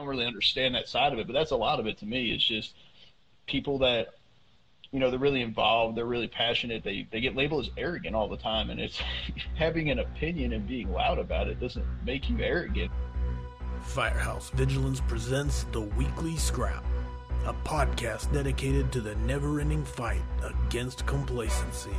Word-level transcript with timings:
don't 0.00 0.08
really 0.08 0.26
understand 0.26 0.74
that 0.74 0.88
side 0.88 1.12
of 1.12 1.18
it, 1.18 1.26
but 1.26 1.34
that's 1.34 1.50
a 1.50 1.56
lot 1.56 1.78
of 1.78 1.86
it 1.86 1.98
to 1.98 2.06
me. 2.06 2.32
It's 2.32 2.44
just 2.44 2.74
people 3.46 3.78
that 3.78 4.08
you 4.92 4.98
know 4.98 5.10
they're 5.10 5.18
really 5.18 5.42
involved, 5.42 5.96
they're 5.96 6.06
really 6.06 6.28
passionate. 6.28 6.82
They 6.82 7.06
they 7.10 7.20
get 7.20 7.36
labeled 7.36 7.66
as 7.66 7.72
arrogant 7.76 8.16
all 8.16 8.28
the 8.28 8.36
time, 8.36 8.70
and 8.70 8.80
it's 8.80 9.00
having 9.56 9.90
an 9.90 9.98
opinion 10.00 10.52
and 10.52 10.66
being 10.66 10.90
loud 10.90 11.18
about 11.18 11.48
it 11.48 11.60
doesn't 11.60 11.84
make 12.04 12.28
you 12.28 12.38
arrogant. 12.40 12.90
Firehouse 13.82 14.50
Vigilance 14.50 15.00
presents 15.00 15.64
the 15.72 15.80
Weekly 15.80 16.36
Scrap, 16.36 16.84
a 17.46 17.52
podcast 17.52 18.32
dedicated 18.32 18.92
to 18.92 19.00
the 19.00 19.14
never-ending 19.16 19.84
fight 19.84 20.22
against 20.42 21.06
complacency. 21.06 21.90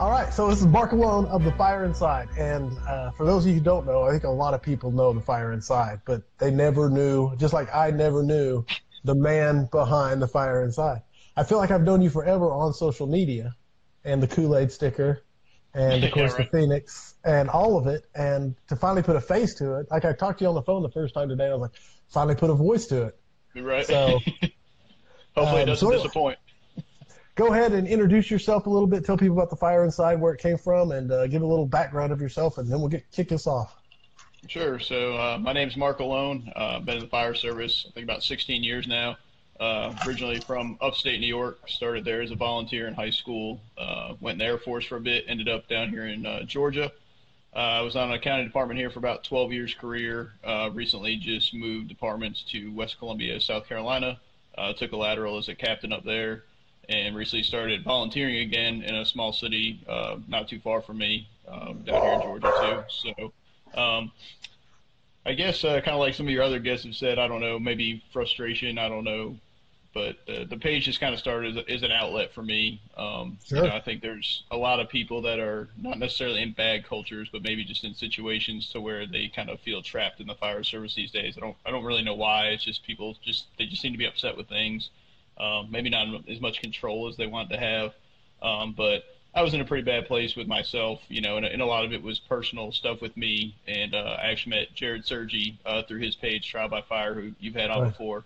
All 0.00 0.10
right, 0.10 0.34
so 0.34 0.48
this 0.48 0.58
is 0.58 0.66
Marc 0.66 0.90
Aloan 0.90 1.28
of 1.28 1.44
the 1.44 1.52
Fire 1.52 1.84
Inside, 1.84 2.28
and 2.36 2.76
uh, 2.78 3.12
for 3.12 3.24
those 3.24 3.44
of 3.44 3.48
you 3.50 3.54
who 3.54 3.60
don't 3.60 3.86
know, 3.86 4.02
I 4.02 4.10
think 4.10 4.24
a 4.24 4.28
lot 4.28 4.52
of 4.52 4.60
people 4.60 4.90
know 4.90 5.12
the 5.12 5.20
Fire 5.20 5.52
Inside, 5.52 6.00
but 6.04 6.22
they 6.38 6.50
never 6.50 6.90
knew, 6.90 7.36
just 7.36 7.54
like 7.54 7.72
I 7.72 7.92
never 7.92 8.24
knew, 8.24 8.66
the 9.04 9.14
man 9.14 9.68
behind 9.70 10.20
the 10.20 10.26
Fire 10.26 10.64
Inside. 10.64 11.02
I 11.36 11.44
feel 11.44 11.58
like 11.58 11.70
I've 11.70 11.84
known 11.84 12.02
you 12.02 12.10
forever 12.10 12.50
on 12.50 12.72
social 12.72 13.06
media, 13.06 13.54
and 14.04 14.20
the 14.20 14.26
Kool 14.26 14.56
Aid 14.56 14.72
sticker, 14.72 15.22
and 15.74 16.02
of 16.02 16.10
course 16.12 16.32
yeah, 16.32 16.38
right. 16.38 16.50
the 16.50 16.58
Phoenix, 16.58 17.14
and 17.24 17.48
all 17.48 17.78
of 17.78 17.86
it, 17.86 18.04
and 18.16 18.56
to 18.66 18.74
finally 18.74 19.02
put 19.02 19.14
a 19.14 19.20
face 19.20 19.54
to 19.54 19.76
it. 19.76 19.86
Like 19.92 20.04
I 20.04 20.12
talked 20.12 20.40
to 20.40 20.44
you 20.44 20.48
on 20.48 20.56
the 20.56 20.62
phone 20.62 20.82
the 20.82 20.90
first 20.90 21.14
time 21.14 21.28
today, 21.28 21.46
I 21.46 21.52
was 21.52 21.60
like, 21.60 21.80
finally 22.08 22.34
put 22.34 22.50
a 22.50 22.54
voice 22.54 22.86
to 22.86 23.04
it. 23.04 23.20
Right. 23.54 23.86
So 23.86 24.18
hopefully 25.36 25.62
um, 25.62 25.62
it 25.62 25.66
doesn't 25.66 25.88
so 25.88 25.92
disappoint 25.92 26.38
go 27.34 27.52
ahead 27.52 27.72
and 27.72 27.86
introduce 27.86 28.30
yourself 28.30 28.66
a 28.66 28.70
little 28.70 28.86
bit. 28.86 29.04
Tell 29.04 29.16
people 29.16 29.36
about 29.36 29.50
the 29.50 29.56
fire 29.56 29.84
inside, 29.84 30.20
where 30.20 30.32
it 30.32 30.40
came 30.40 30.58
from, 30.58 30.92
and 30.92 31.10
uh, 31.10 31.26
give 31.26 31.42
a 31.42 31.46
little 31.46 31.66
background 31.66 32.12
of 32.12 32.20
yourself, 32.20 32.58
and 32.58 32.70
then 32.70 32.80
we'll 32.80 32.88
get 32.88 33.10
kick 33.10 33.28
this 33.28 33.46
off. 33.46 33.76
Sure. 34.46 34.78
So 34.78 35.16
uh, 35.16 35.38
my 35.38 35.52
name's 35.52 35.76
Marc 35.76 35.98
Aloan. 35.98 36.52
Uh, 36.54 36.80
been 36.80 36.96
in 36.96 37.04
the 37.04 37.08
fire 37.08 37.34
service 37.34 37.86
I 37.88 37.92
think 37.92 38.04
about 38.04 38.22
16 38.22 38.62
years 38.62 38.86
now. 38.86 39.16
Uh, 39.58 39.94
originally 40.06 40.40
from 40.40 40.76
upstate 40.80 41.20
New 41.20 41.26
York. 41.26 41.60
Started 41.66 42.04
there 42.04 42.20
as 42.20 42.30
a 42.30 42.34
volunteer 42.34 42.86
in 42.86 42.94
high 42.94 43.10
school. 43.10 43.60
Uh, 43.78 44.14
went 44.20 44.34
in 44.34 44.38
the 44.40 44.44
Air 44.44 44.58
Force 44.58 44.84
for 44.84 44.96
a 44.96 45.00
bit. 45.00 45.24
Ended 45.28 45.48
up 45.48 45.68
down 45.68 45.88
here 45.88 46.06
in 46.06 46.26
uh, 46.26 46.42
Georgia. 46.42 46.92
Uh, 47.54 47.58
I 47.58 47.80
was 47.82 47.94
on 47.94 48.12
a 48.12 48.18
county 48.18 48.44
department 48.44 48.80
here 48.80 48.90
for 48.90 48.98
about 48.98 49.22
12 49.22 49.52
years 49.52 49.74
career. 49.74 50.32
Recently 50.72 51.16
just 51.16 51.54
moved 51.54 51.88
departments 51.88 52.42
to 52.50 52.72
West 52.74 52.98
Columbia, 52.98 53.40
South 53.40 53.66
Carolina. 53.68 54.18
Took 54.76 54.92
a 54.92 54.96
lateral 54.96 55.38
as 55.38 55.48
a 55.48 55.54
captain 55.54 55.92
up 55.92 56.04
there 56.04 56.42
and 56.88 57.16
recently 57.16 57.42
started 57.42 57.84
volunteering 57.84 58.36
again 58.38 58.82
in 58.82 58.94
a 58.94 59.04
small 59.04 59.32
city 59.32 59.80
uh, 59.88 60.16
not 60.28 60.48
too 60.48 60.60
far 60.60 60.82
from 60.82 60.98
me 60.98 61.28
um, 61.48 61.82
down 61.84 62.02
here 62.02 62.12
in 62.12 62.20
Georgia 62.22 62.52
too. 62.60 63.12
So 63.74 63.80
um, 63.80 64.12
I 65.26 65.32
guess 65.32 65.64
uh, 65.64 65.80
kind 65.80 65.94
of 65.94 66.00
like 66.00 66.14
some 66.14 66.26
of 66.26 66.32
your 66.32 66.42
other 66.42 66.58
guests 66.58 66.84
have 66.84 66.94
said, 66.94 67.18
I 67.18 67.28
don't 67.28 67.40
know, 67.40 67.58
maybe 67.58 68.02
frustration, 68.12 68.78
I 68.78 68.88
don't 68.88 69.04
know, 69.04 69.36
but 69.94 70.16
uh, 70.28 70.44
the 70.50 70.56
page 70.56 70.84
just 70.84 71.00
kind 71.00 71.14
of 71.14 71.20
started 71.20 71.56
as, 71.56 71.64
as 71.68 71.82
an 71.82 71.92
outlet 71.92 72.32
for 72.34 72.42
me. 72.42 72.80
Um, 72.96 73.38
sure. 73.46 73.58
You 73.58 73.70
know, 73.70 73.76
I 73.76 73.80
think 73.80 74.02
there's 74.02 74.42
a 74.50 74.56
lot 74.56 74.80
of 74.80 74.88
people 74.88 75.22
that 75.22 75.38
are 75.38 75.68
not 75.80 75.98
necessarily 75.98 76.42
in 76.42 76.52
bad 76.52 76.86
cultures, 76.86 77.28
but 77.32 77.42
maybe 77.42 77.64
just 77.64 77.84
in 77.84 77.94
situations 77.94 78.68
to 78.70 78.80
where 78.80 79.06
they 79.06 79.28
kind 79.28 79.48
of 79.48 79.60
feel 79.60 79.82
trapped 79.82 80.20
in 80.20 80.26
the 80.26 80.34
fire 80.34 80.64
service 80.64 80.94
these 80.94 81.12
days. 81.12 81.36
I 81.36 81.40
don't, 81.40 81.56
I 81.64 81.70
don't 81.70 81.84
really 81.84 82.02
know 82.02 82.14
why. 82.14 82.48
It's 82.48 82.64
just 82.64 82.84
people 82.84 83.16
just 83.22 83.46
they 83.56 83.66
just 83.66 83.80
seem 83.80 83.92
to 83.92 83.98
be 83.98 84.06
upset 84.06 84.36
with 84.36 84.48
things 84.48 84.90
um, 85.38 85.68
maybe 85.70 85.90
not 85.90 86.06
as 86.28 86.40
much 86.40 86.60
control 86.60 87.08
as 87.08 87.16
they 87.16 87.26
want 87.26 87.50
to 87.50 87.56
have. 87.56 87.92
Um, 88.42 88.74
but 88.76 89.04
I 89.34 89.42
was 89.42 89.52
in 89.54 89.60
a 89.60 89.64
pretty 89.64 89.82
bad 89.82 90.06
place 90.06 90.36
with 90.36 90.46
myself, 90.46 91.00
you 91.08 91.20
know, 91.20 91.36
and, 91.36 91.46
and 91.46 91.60
a 91.60 91.66
lot 91.66 91.84
of 91.84 91.92
it 91.92 92.02
was 92.02 92.20
personal 92.20 92.70
stuff 92.70 93.00
with 93.00 93.16
me. 93.16 93.56
And 93.66 93.94
uh, 93.94 94.16
I 94.20 94.30
actually 94.30 94.56
met 94.56 94.74
Jared 94.74 95.06
Sergi 95.06 95.58
uh, 95.66 95.82
through 95.82 96.00
his 96.00 96.14
page, 96.14 96.48
Trial 96.48 96.68
by 96.68 96.82
Fire, 96.82 97.14
who 97.14 97.32
you've 97.40 97.54
had 97.54 97.70
on 97.70 97.82
right. 97.82 97.88
before. 97.90 98.24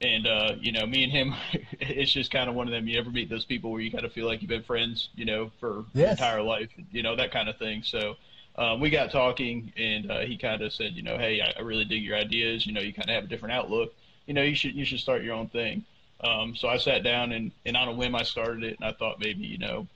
And 0.00 0.26
uh, 0.26 0.54
you 0.60 0.72
know, 0.72 0.86
me 0.86 1.04
and 1.04 1.12
him, 1.12 1.34
it's 1.80 2.12
just 2.12 2.30
kind 2.30 2.48
of 2.48 2.56
one 2.56 2.66
of 2.66 2.72
them. 2.72 2.88
You 2.88 2.98
ever 2.98 3.10
meet 3.10 3.28
those 3.28 3.44
people 3.44 3.70
where 3.70 3.80
you 3.80 3.90
kind 3.90 4.04
of 4.04 4.12
feel 4.12 4.26
like 4.26 4.42
you've 4.42 4.48
been 4.48 4.62
friends, 4.62 5.10
you 5.14 5.24
know, 5.24 5.50
for 5.60 5.84
yes. 5.92 6.02
your 6.02 6.10
entire 6.10 6.42
life, 6.42 6.70
you 6.90 7.02
know, 7.02 7.16
that 7.16 7.32
kind 7.32 7.48
of 7.48 7.56
thing. 7.58 7.82
So 7.82 8.16
um, 8.56 8.80
we 8.80 8.90
got 8.90 9.12
talking, 9.12 9.72
and 9.76 10.10
uh, 10.10 10.20
he 10.20 10.36
kind 10.36 10.62
of 10.62 10.72
said, 10.72 10.94
you 10.94 11.02
know, 11.02 11.18
hey, 11.18 11.40
I, 11.40 11.58
I 11.58 11.62
really 11.62 11.84
dig 11.84 12.02
your 12.02 12.16
ideas. 12.16 12.66
You 12.66 12.72
know, 12.72 12.80
you 12.80 12.92
kind 12.92 13.08
of 13.08 13.14
have 13.14 13.24
a 13.24 13.28
different 13.28 13.54
outlook. 13.54 13.94
You 14.26 14.34
know, 14.34 14.42
you 14.42 14.56
should 14.56 14.74
you 14.74 14.84
should 14.84 15.00
start 15.00 15.22
your 15.22 15.34
own 15.34 15.48
thing. 15.48 15.84
Um, 16.22 16.56
so 16.56 16.68
I 16.68 16.78
sat 16.78 17.04
down 17.04 17.32
and, 17.32 17.52
and 17.64 17.76
on 17.76 17.88
a 17.88 17.92
whim 17.92 18.14
I 18.14 18.22
started 18.22 18.64
it, 18.64 18.76
and 18.80 18.88
I 18.88 18.92
thought 18.92 19.20
maybe 19.20 19.44
you 19.44 19.58
know, 19.58 19.86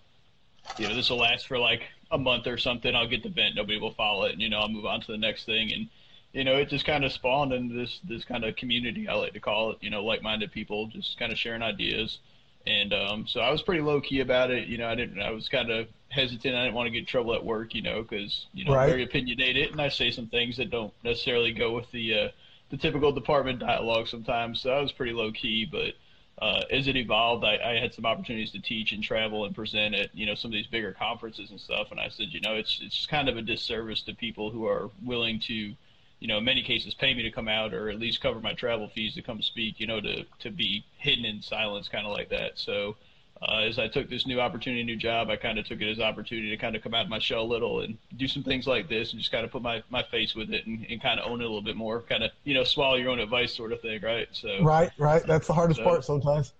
you 0.78 0.88
know 0.88 0.94
this 0.94 1.10
will 1.10 1.19
last 1.19 1.49
for 1.49 1.59
like 1.59 1.83
a 2.10 2.19
month 2.19 2.47
or 2.47 2.59
something. 2.59 2.94
I'll 2.94 3.09
get 3.09 3.22
the 3.22 3.28
vent, 3.28 3.56
nobody 3.56 3.78
will 3.78 3.94
follow 3.94 4.25
it, 4.25 4.33
and 4.33 4.41
you 4.41 4.49
know 4.49 4.60
I'll 4.60 4.69
move 4.69 4.87
on 4.87 5.00
to 5.00 5.12
the 5.12 5.19
next 5.19 5.44
thing. 5.44 5.72
And 5.72 5.88
you 6.33 6.44
know 6.44 6.56
it 6.56 6.69
just 6.69 6.84
kind 6.84 7.05
of 7.05 7.12
spawned 7.12 7.53
into 7.53 7.75
this 7.75 8.00
this 8.05 8.25
kind 8.25 8.44
of 8.44 8.56
community 8.56 9.09
I 9.09 9.15
like 9.15 9.33
to 9.33 9.41
call 9.41 9.72
it. 9.72 9.78
You 9.81 9.91
know, 9.91 10.05
like-minded 10.05 10.53
people 10.53 10.87
just 10.87 11.19
kind 11.19 11.33
of 11.33 11.38
sharing 11.38 11.62
ideas. 11.62 12.19
And 12.65 12.93
um, 12.93 13.27
so 13.27 13.41
I 13.41 13.50
was 13.50 13.62
pretty 13.62 13.83
low 13.83 14.00
key 14.00 14.21
about 14.21 14.53
it. 14.53 14.69
You 14.69 14.78
know, 14.78 14.89
I 14.89 14.94
didn't. 14.94 15.21
I 15.21 15.31
was 15.31 15.49
kind 15.49 15.71
of 15.71 15.89
hesitant. 16.10 16.54
I 16.54 16.62
didn't 16.62 16.75
want 16.75 16.87
to 16.87 16.91
get 16.93 17.00
in 17.00 17.06
trouble 17.06 17.34
at 17.34 17.44
work. 17.44 17.75
You 17.75 17.83
know, 17.83 18.03
because 18.03 18.47
you 18.54 18.65
know 18.65 18.75
right. 18.75 18.84
I'm 18.84 18.91
very 18.91 19.03
opinionated, 19.03 19.72
and 19.72 19.81
I 19.81 19.89
say 19.89 20.12
some 20.12 20.28
things 20.28 20.59
that 20.59 20.71
don't 20.71 20.93
necessarily 21.03 21.53
go 21.53 21.72
with 21.72 21.91
the 21.91 22.15
uh, 22.15 22.28
the 22.71 22.77
typical 22.77 23.10
department 23.10 23.59
dialogue 23.59 24.06
sometimes. 24.06 24.60
So 24.60 24.71
I 24.71 24.81
was 24.81 24.93
pretty 24.93 25.12
low 25.12 25.33
key, 25.33 25.65
but 25.65 25.94
uh, 26.41 26.62
as 26.70 26.88
it 26.88 26.97
evolved, 26.97 27.44
I, 27.44 27.59
I, 27.59 27.78
had 27.78 27.93
some 27.93 28.06
opportunities 28.06 28.50
to 28.53 28.60
teach 28.60 28.93
and 28.93 29.03
travel 29.03 29.44
and 29.44 29.54
present 29.54 29.94
at 29.94 30.15
you 30.15 30.26
know 30.26 30.34
some 30.34 30.50
of 30.50 30.54
these 30.54 30.66
bigger 30.66 30.93
conferences 30.93 31.50
and 31.50 31.60
stuff. 31.60 31.91
And 31.91 32.00
I 32.00 32.09
said, 32.09 32.28
you 32.31 32.41
know, 32.41 32.54
it's 32.54 32.81
it's 32.82 33.06
kind 33.06 33.28
of 33.28 33.37
a 33.37 33.43
disservice 33.43 34.03
to 34.03 34.15
people 34.15 34.50
who 34.50 34.66
are 34.66 34.91
willing 35.04 35.38
to, 35.41 35.54
you 35.54 36.28
know, 36.28 36.38
in 36.38 36.44
many 36.44 36.62
cases 36.62 36.94
pay 36.94 37.15
me 37.15 37.22
to 37.22 37.31
come 37.31 37.48
out 37.48 37.75
or 37.75 37.91
at 37.91 37.98
least 37.98 38.22
cover 38.22 38.41
my 38.41 38.54
travel 38.54 38.88
fees 38.88 39.15
to 39.15 39.22
come 39.22 39.42
speak. 39.42 39.78
You 39.78 39.87
know, 39.87 40.00
to 40.00 40.25
to 40.41 40.50
be 40.50 40.84
hidden 40.97 41.25
in 41.25 41.42
silence, 41.42 41.88
kind 41.88 42.06
of 42.06 42.12
like 42.12 42.31
that. 42.31 42.59
So 42.59 42.97
uh, 43.42 43.58
as 43.58 43.78
I 43.78 43.88
took 43.88 44.08
this 44.08 44.26
new 44.26 44.41
opportunity, 44.41 44.84
new 44.84 44.97
job, 44.97 45.28
I 45.28 45.36
kind 45.36 45.58
of 45.58 45.66
took 45.66 45.80
it 45.80 45.91
as 45.91 45.98
opportunity 45.98 46.50
to 46.50 46.56
kind 46.56 46.76
of 46.76 46.82
come 46.82 46.94
out 46.94 47.04
of 47.04 47.10
my 47.10 47.19
shell 47.19 47.42
a 47.42 47.44
little 47.44 47.80
and 47.80 47.98
do 48.16 48.28
some 48.28 48.42
things 48.42 48.66
like 48.66 48.88
this 48.88 49.12
and 49.12 49.20
just 49.20 49.32
kind 49.32 49.44
of 49.44 49.50
put 49.50 49.62
my, 49.62 49.82
my 49.91 50.03
face 50.04 50.34
with 50.34 50.50
it 50.50 50.66
and, 50.66 50.86
and 50.88 51.03
kind 51.03 51.19
of 51.19 51.30
own 51.30 51.41
it 51.41 51.44
a 51.44 51.48
little 51.48 51.62
bit 51.62 51.76
more, 51.76 52.03
kind 52.03 52.22
of, 52.22 52.30
you 52.44 52.54
know, 52.54 52.62
swallow 52.62 52.97
your 52.97 53.10
own 53.10 53.19
advice 53.19 53.53
sort 53.53 53.72
of 53.72 53.80
thing, 53.80 54.00
right? 54.03 54.28
So 54.32 54.62
Right, 54.62 54.91
right. 54.97 55.26
That's 55.26 55.47
the 55.47 55.54
hardest 55.54 55.78
so, 55.78 55.84
part 55.84 56.04
sometimes. 56.04 56.53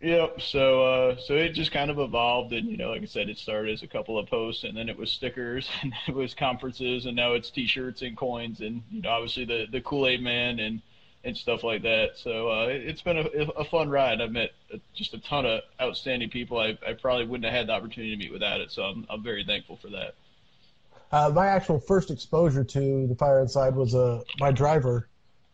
Yep. 0.00 0.40
So, 0.40 0.82
uh, 0.82 1.16
so 1.18 1.34
it 1.34 1.50
just 1.50 1.72
kind 1.72 1.90
of 1.90 1.98
evolved, 1.98 2.54
and 2.54 2.66
you 2.70 2.78
know, 2.78 2.88
like 2.90 3.02
I 3.02 3.06
said, 3.06 3.28
it 3.28 3.36
started 3.36 3.74
as 3.74 3.82
a 3.82 3.86
couple 3.86 4.18
of 4.18 4.26
posts, 4.28 4.64
and 4.64 4.74
then 4.74 4.88
it 4.88 4.96
was 4.96 5.12
stickers, 5.12 5.68
and 5.82 5.92
it 6.08 6.14
was 6.14 6.32
conferences, 6.32 7.04
and 7.04 7.14
now 7.14 7.34
it's 7.34 7.50
T-shirts 7.50 8.00
and 8.00 8.16
coins, 8.16 8.60
and 8.60 8.82
you 8.90 9.02
know, 9.02 9.10
obviously 9.10 9.44
the 9.44 9.66
the 9.70 9.82
Kool 9.82 10.06
Aid 10.06 10.22
Man 10.22 10.58
and 10.58 10.80
and 11.24 11.36
stuff 11.36 11.62
like 11.62 11.82
that. 11.82 12.16
So 12.16 12.48
uh, 12.48 12.66
it's 12.68 13.02
been 13.02 13.18
a, 13.18 13.24
a 13.56 13.64
fun 13.64 13.90
ride. 13.90 14.20
I've 14.20 14.32
met 14.32 14.50
just 14.94 15.14
a 15.14 15.18
ton 15.18 15.44
of 15.44 15.60
outstanding 15.80 16.30
people. 16.30 16.58
I, 16.58 16.78
I 16.86 16.94
probably 16.94 17.26
wouldn't 17.26 17.44
have 17.44 17.54
had 17.54 17.66
the 17.68 17.72
opportunity 17.72 18.12
to 18.12 18.16
meet 18.16 18.32
without 18.32 18.60
it. 18.60 18.72
So 18.72 18.82
I'm, 18.82 19.06
I'm 19.10 19.22
very 19.22 19.44
thankful 19.44 19.76
for 19.76 19.88
that. 19.88 20.14
Uh, 21.12 21.30
my 21.34 21.46
actual 21.46 21.78
first 21.78 22.10
exposure 22.10 22.64
to 22.64 23.06
the 23.06 23.14
Fire 23.16 23.40
Inside 23.40 23.74
was 23.74 23.94
a 23.94 23.98
uh, 23.98 24.22
my 24.38 24.52
driver 24.52 25.08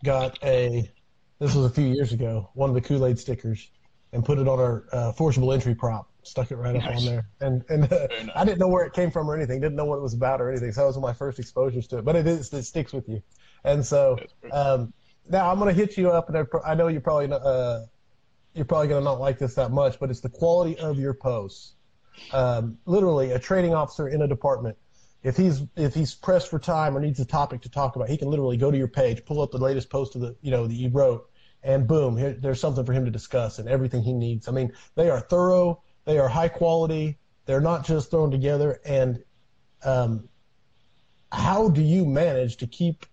got 0.05 0.39
a 0.45 0.91
this 1.39 1.55
was 1.55 1.65
a 1.65 1.71
few 1.71 1.87
years 1.87 2.13
ago 2.13 2.51
one 2.55 2.69
of 2.69 2.75
the 2.75 2.81
Kool 2.81 3.07
Aid 3.07 3.19
stickers 3.19 3.71
and 4.13 4.25
put 4.25 4.39
it 4.39 4.47
on 4.47 4.59
our 4.59 4.85
uh, 4.93 5.13
forcible 5.13 5.53
entry 5.53 5.75
prop. 5.75 6.11
Stuck 6.23 6.51
it 6.51 6.57
right 6.57 6.75
nice. 6.75 6.85
up 6.85 6.97
on 6.97 7.05
there, 7.05 7.29
and 7.41 7.65
and 7.69 7.93
uh. 7.93 8.09
I 8.35 8.45
didn't 8.45 8.59
know 8.59 8.69
where 8.69 8.85
it 8.85 8.93
came 8.93 9.11
from 9.11 9.31
or 9.31 9.35
anything. 9.35 9.61
Didn't 9.61 9.77
know 9.77 9.85
what 9.85 9.97
it 9.97 10.03
was 10.03 10.15
about 10.15 10.41
or 10.41 10.51
anything. 10.51 10.73
So 10.73 10.83
that 10.83 10.87
was 10.89 10.99
one 10.99 11.09
of 11.09 11.15
my 11.15 11.19
first 11.19 11.39
exposures 11.39 11.87
to 11.89 11.99
it. 11.99 12.05
But 12.05 12.17
it 12.17 12.27
is 12.27 12.53
it 12.53 12.65
sticks 12.65 12.93
with 12.93 13.09
you, 13.09 13.23
and 13.65 13.85
so 13.85 14.19
um, 14.53 14.93
now 15.29 15.51
I'm 15.51 15.59
going 15.59 15.75
to 15.75 15.81
hit 15.81 15.97
you 15.97 16.11
up, 16.11 16.29
and 16.29 16.47
I 16.65 16.75
know 16.75 16.89
you're 16.89 17.01
probably 17.01 17.31
uh, 17.33 17.81
you're 18.55 18.65
probably 18.65 18.89
going 18.89 19.01
to 19.01 19.05
not 19.05 19.21
like 19.21 19.39
this 19.39 19.55
that 19.55 19.71
much, 19.71 19.99
but 20.01 20.11
it's 20.11 20.21
the 20.21 20.29
quality 20.29 20.79
of 20.79 20.99
your 20.99 21.15
posts. 21.15 21.75
Um, 22.33 22.79
literally, 22.87 23.33
a 23.33 23.39
training 23.39 23.75
officer 23.75 24.09
in 24.09 24.23
a 24.23 24.29
department, 24.29 24.77
if 25.23 25.37
he's 25.37 25.63
if 25.77 25.95
he's 25.95 26.15
pressed 26.15 26.49
for 26.49 26.59
time 26.59 26.97
or 26.97 27.01
needs 27.01 27.21
a 27.21 27.25
topic 27.25 27.61
to 27.63 27.69
talk 27.69 27.97
about, 27.97 28.09
he 28.09 28.17
can 28.17 28.31
literally 28.31 28.57
go 28.57 28.71
to 28.71 28.79
your 28.79 28.89
page, 28.89 29.25
pull 29.25 29.43
up 29.43 29.51
the 29.51 29.59
latest 29.59 29.91
post 29.91 30.15
of 30.15 30.21
the 30.21 30.37
you 30.41 30.51
know 30.51 30.67
that 30.67 30.75
you 30.75 30.89
wrote, 30.89 31.29
and 31.63 31.87
boom, 31.87 32.17
here, 32.17 32.33
there's 32.33 32.61
something 32.61 32.85
for 32.85 32.93
him 32.93 33.05
to 33.05 33.11
discuss 33.11 33.59
and 33.59 33.69
everything 33.69 34.03
he 34.03 34.13
needs. 34.13 34.49
I 34.49 34.53
mean, 34.53 34.73
they 34.95 35.11
are 35.11 35.21
thorough, 35.21 35.83
they 36.05 36.19
are 36.19 36.29
high 36.29 36.49
quality, 36.49 37.19
they're 37.45 37.61
not 37.61 37.85
just 37.85 38.11
thrown 38.11 38.31
together. 38.31 38.81
And 38.85 39.23
um, 39.85 40.29
how 41.33 41.69
do 41.69 41.83
you 41.83 42.05
manage 42.05 42.57
to 42.59 42.67
keep 42.67 43.05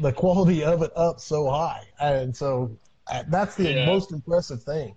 the 0.00 0.12
quality 0.12 0.64
of 0.64 0.82
it 0.82 0.92
up 0.96 1.20
so 1.20 1.48
high. 1.48 1.84
And 2.00 2.34
so 2.34 2.76
uh, 3.10 3.24
that's 3.28 3.54
the 3.54 3.72
yeah. 3.72 3.86
most 3.86 4.12
impressive 4.12 4.62
thing. 4.62 4.94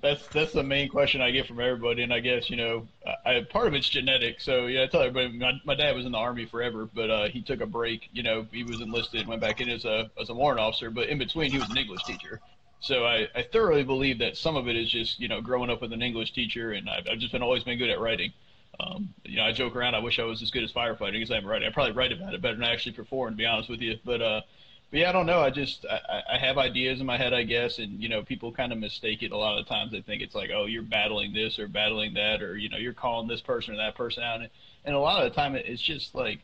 That's 0.00 0.24
that's 0.28 0.52
the 0.52 0.62
main 0.62 0.88
question 0.88 1.20
I 1.20 1.32
get 1.32 1.48
from 1.48 1.58
everybody, 1.58 2.04
and 2.04 2.12
I 2.12 2.20
guess 2.20 2.48
you 2.48 2.56
know, 2.56 2.86
I, 3.26 3.44
part 3.50 3.66
of 3.66 3.74
it's 3.74 3.88
genetic. 3.88 4.40
So 4.40 4.66
yeah, 4.66 4.84
I 4.84 4.86
tell 4.86 5.02
everybody, 5.02 5.36
my, 5.36 5.54
my 5.64 5.74
dad 5.74 5.96
was 5.96 6.06
in 6.06 6.12
the 6.12 6.18
army 6.18 6.46
forever, 6.46 6.88
but 6.94 7.10
uh, 7.10 7.28
he 7.28 7.42
took 7.42 7.60
a 7.60 7.66
break. 7.66 8.08
You 8.12 8.22
know, 8.22 8.46
he 8.52 8.62
was 8.62 8.80
enlisted, 8.80 9.26
went 9.26 9.40
back 9.40 9.60
in 9.60 9.68
as 9.68 9.84
a 9.84 10.08
as 10.20 10.28
a 10.28 10.34
warrant 10.34 10.60
officer, 10.60 10.90
but 10.90 11.08
in 11.08 11.18
between, 11.18 11.50
he 11.50 11.58
was 11.58 11.68
an 11.68 11.76
English 11.76 12.04
teacher. 12.04 12.40
So 12.80 13.04
I, 13.06 13.26
I 13.34 13.42
thoroughly 13.42 13.82
believe 13.82 14.20
that 14.20 14.36
some 14.36 14.56
of 14.56 14.68
it 14.68 14.76
is 14.76 14.88
just 14.88 15.18
you 15.18 15.26
know 15.26 15.40
growing 15.40 15.68
up 15.68 15.80
with 15.82 15.92
an 15.92 16.00
English 16.00 16.32
teacher, 16.32 16.72
and 16.72 16.88
I've, 16.88 17.08
I've 17.10 17.18
just 17.18 17.32
been 17.32 17.42
always 17.42 17.64
been 17.64 17.76
good 17.76 17.90
at 17.90 17.98
writing. 17.98 18.32
Um, 18.80 19.12
you 19.24 19.36
know, 19.36 19.44
I 19.44 19.52
joke 19.52 19.74
around. 19.74 19.94
I 19.94 19.98
wish 19.98 20.18
I 20.18 20.24
was 20.24 20.42
as 20.42 20.50
good 20.50 20.62
as 20.62 20.72
firefighting 20.72 21.22
as 21.22 21.30
I'm 21.30 21.46
writing. 21.46 21.68
I 21.68 21.72
probably 21.72 21.92
write 21.92 22.12
about 22.12 22.34
it 22.34 22.40
better 22.40 22.54
than 22.54 22.64
I 22.64 22.72
actually 22.72 22.92
perform, 22.92 23.32
to 23.32 23.36
be 23.36 23.46
honest 23.46 23.68
with 23.68 23.80
you. 23.80 23.98
But 24.04 24.22
uh, 24.22 24.40
but 24.90 25.00
yeah, 25.00 25.08
I 25.10 25.12
don't 25.12 25.26
know. 25.26 25.40
I 25.40 25.50
just 25.50 25.84
I, 25.84 26.22
I 26.34 26.38
have 26.38 26.58
ideas 26.58 27.00
in 27.00 27.06
my 27.06 27.16
head, 27.16 27.34
I 27.34 27.42
guess, 27.42 27.78
and 27.78 28.00
you 28.00 28.08
know, 28.08 28.22
people 28.22 28.52
kind 28.52 28.72
of 28.72 28.78
mistake 28.78 29.22
it 29.22 29.32
a 29.32 29.36
lot 29.36 29.58
of 29.58 29.66
times. 29.66 29.92
They 29.92 30.00
think 30.00 30.22
it's 30.22 30.34
like, 30.34 30.50
oh, 30.54 30.66
you're 30.66 30.82
battling 30.82 31.34
this 31.34 31.58
or 31.58 31.68
battling 31.68 32.14
that, 32.14 32.40
or 32.40 32.56
you 32.56 32.68
know, 32.68 32.78
you're 32.78 32.94
calling 32.94 33.28
this 33.28 33.40
person 33.40 33.74
or 33.74 33.78
that 33.78 33.96
person 33.96 34.22
out, 34.22 34.40
and, 34.40 34.50
and 34.84 34.94
a 34.94 34.98
lot 35.00 35.24
of 35.24 35.30
the 35.30 35.36
time 35.36 35.54
it's 35.56 35.82
just 35.82 36.14
like 36.14 36.40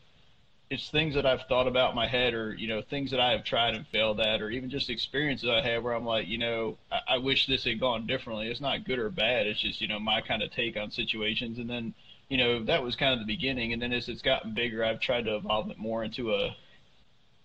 it's 0.70 0.90
things 0.90 1.14
that 1.14 1.24
I've 1.24 1.42
thought 1.48 1.66
about 1.68 1.90
in 1.90 1.96
my 1.96 2.08
head, 2.08 2.34
or 2.34 2.54
you 2.54 2.68
know, 2.68 2.82
things 2.82 3.10
that 3.12 3.20
I 3.20 3.32
have 3.32 3.44
tried 3.44 3.74
and 3.74 3.86
failed 3.86 4.20
at, 4.20 4.42
or 4.42 4.50
even 4.50 4.68
just 4.70 4.90
experiences 4.90 5.48
I 5.48 5.62
had 5.62 5.82
where 5.82 5.94
I'm 5.94 6.04
like, 6.04 6.26
you 6.26 6.38
know, 6.38 6.76
I, 6.90 7.14
I 7.14 7.18
wish 7.18 7.46
this 7.46 7.64
had 7.64 7.80
gone 7.80 8.06
differently. 8.06 8.48
It's 8.48 8.60
not 8.60 8.84
good 8.84 8.98
or 8.98 9.08
bad. 9.08 9.46
It's 9.46 9.60
just 9.60 9.80
you 9.80 9.88
know 9.88 9.98
my 10.00 10.20
kind 10.20 10.42
of 10.42 10.50
take 10.50 10.76
on 10.76 10.90
situations, 10.90 11.58
and 11.58 11.70
then 11.70 11.94
you 12.28 12.36
know 12.36 12.64
that 12.64 12.82
was 12.82 12.96
kind 12.96 13.12
of 13.12 13.20
the 13.20 13.32
beginning, 13.32 13.72
and 13.72 13.80
then 13.80 13.92
as 13.92 14.08
it's 14.08 14.22
gotten 14.22 14.54
bigger, 14.54 14.84
I've 14.84 15.00
tried 15.00 15.24
to 15.26 15.36
evolve 15.36 15.70
it 15.70 15.78
more 15.78 16.04
into 16.04 16.34
a 16.34 16.56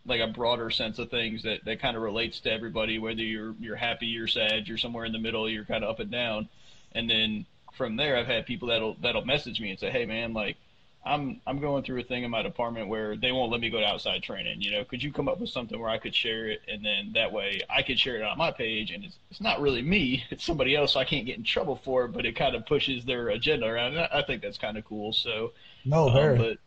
like 0.06 0.22
a 0.22 0.28
broader 0.28 0.70
sense 0.72 0.98
of 0.98 1.10
things 1.10 1.44
that, 1.44 1.64
that 1.66 1.82
kind 1.82 1.96
of 1.96 2.02
relates 2.02 2.40
to 2.40 2.52
everybody, 2.52 2.98
whether 2.98 3.22
you're 3.22 3.54
you're 3.60 3.76
happy, 3.76 4.08
you're 4.08 4.28
sad, 4.28 4.68
you're 4.68 4.78
somewhere 4.78 5.06
in 5.06 5.12
the 5.12 5.20
middle, 5.20 5.50
you're 5.50 5.66
kind 5.66 5.84
of 5.84 5.90
up 5.90 6.00
and 6.00 6.12
down, 6.12 6.50
and 6.94 7.10
then 7.10 7.46
from 7.74 7.96
there, 7.96 8.18
I've 8.18 8.28
had 8.28 8.46
people 8.46 8.70
that'll 8.70 8.96
that'll 9.02 9.26
message 9.26 9.60
me 9.60 9.70
and 9.70 9.80
say, 9.80 9.90
hey 9.90 10.06
man, 10.06 10.34
like 10.34 10.58
I'm 11.06 11.40
I'm 11.48 11.60
going 11.60 11.84
through 11.84 12.02
a 12.02 12.04
thing 12.04 12.24
in 12.24 12.32
my 12.32 12.42
department 12.42 12.90
where 12.90 13.16
they 13.16 13.32
won't 13.32 13.52
let 13.52 13.62
me 13.62 13.70
go 13.70 13.80
to 13.80 13.86
outside 13.86 14.22
training. 14.22 14.62
You 14.62 14.72
know, 14.72 14.84
could 14.84 15.02
you 15.02 15.14
come 15.14 15.30
up 15.30 15.40
with 15.40 15.50
something 15.50 15.80
where 15.80 15.90
I 15.90 15.98
could 15.98 16.14
share 16.14 16.48
it, 16.48 16.62
and 16.68 16.84
then 16.84 17.12
that 17.14 17.32
way 17.32 17.62
I 17.70 17.84
could 17.84 17.98
share 17.98 18.18
it 18.18 18.22
on 18.22 18.38
my 18.38 18.52
page, 18.52 18.92
and 18.92 19.06
it's 19.06 19.16
it's 19.32 19.40
not 19.42 19.62
really 19.62 19.82
me, 19.82 20.24
it's 20.30 20.44
somebody 20.44 20.76
else, 20.76 20.94
so 20.94 21.00
I 21.00 21.06
can't 21.06 21.26
get 21.26 21.38
in 21.38 21.44
trouble 21.44 21.80
for 21.86 22.06
it, 22.06 22.10
but 22.10 22.26
it 22.26 22.36
kind 22.36 22.54
of 22.54 22.66
pushes 22.66 23.06
their 23.06 23.30
agenda 23.30 23.66
around. 23.66 23.96
And 23.96 24.10
I 24.12 24.22
think 24.24 24.42
that's 24.42 24.58
kind 24.58 24.78
of 24.78 24.84
cool. 24.84 25.14
So 25.14 25.54
no, 25.86 26.10
very. 26.10 26.38
Um, 26.38 26.38
but 26.38 26.58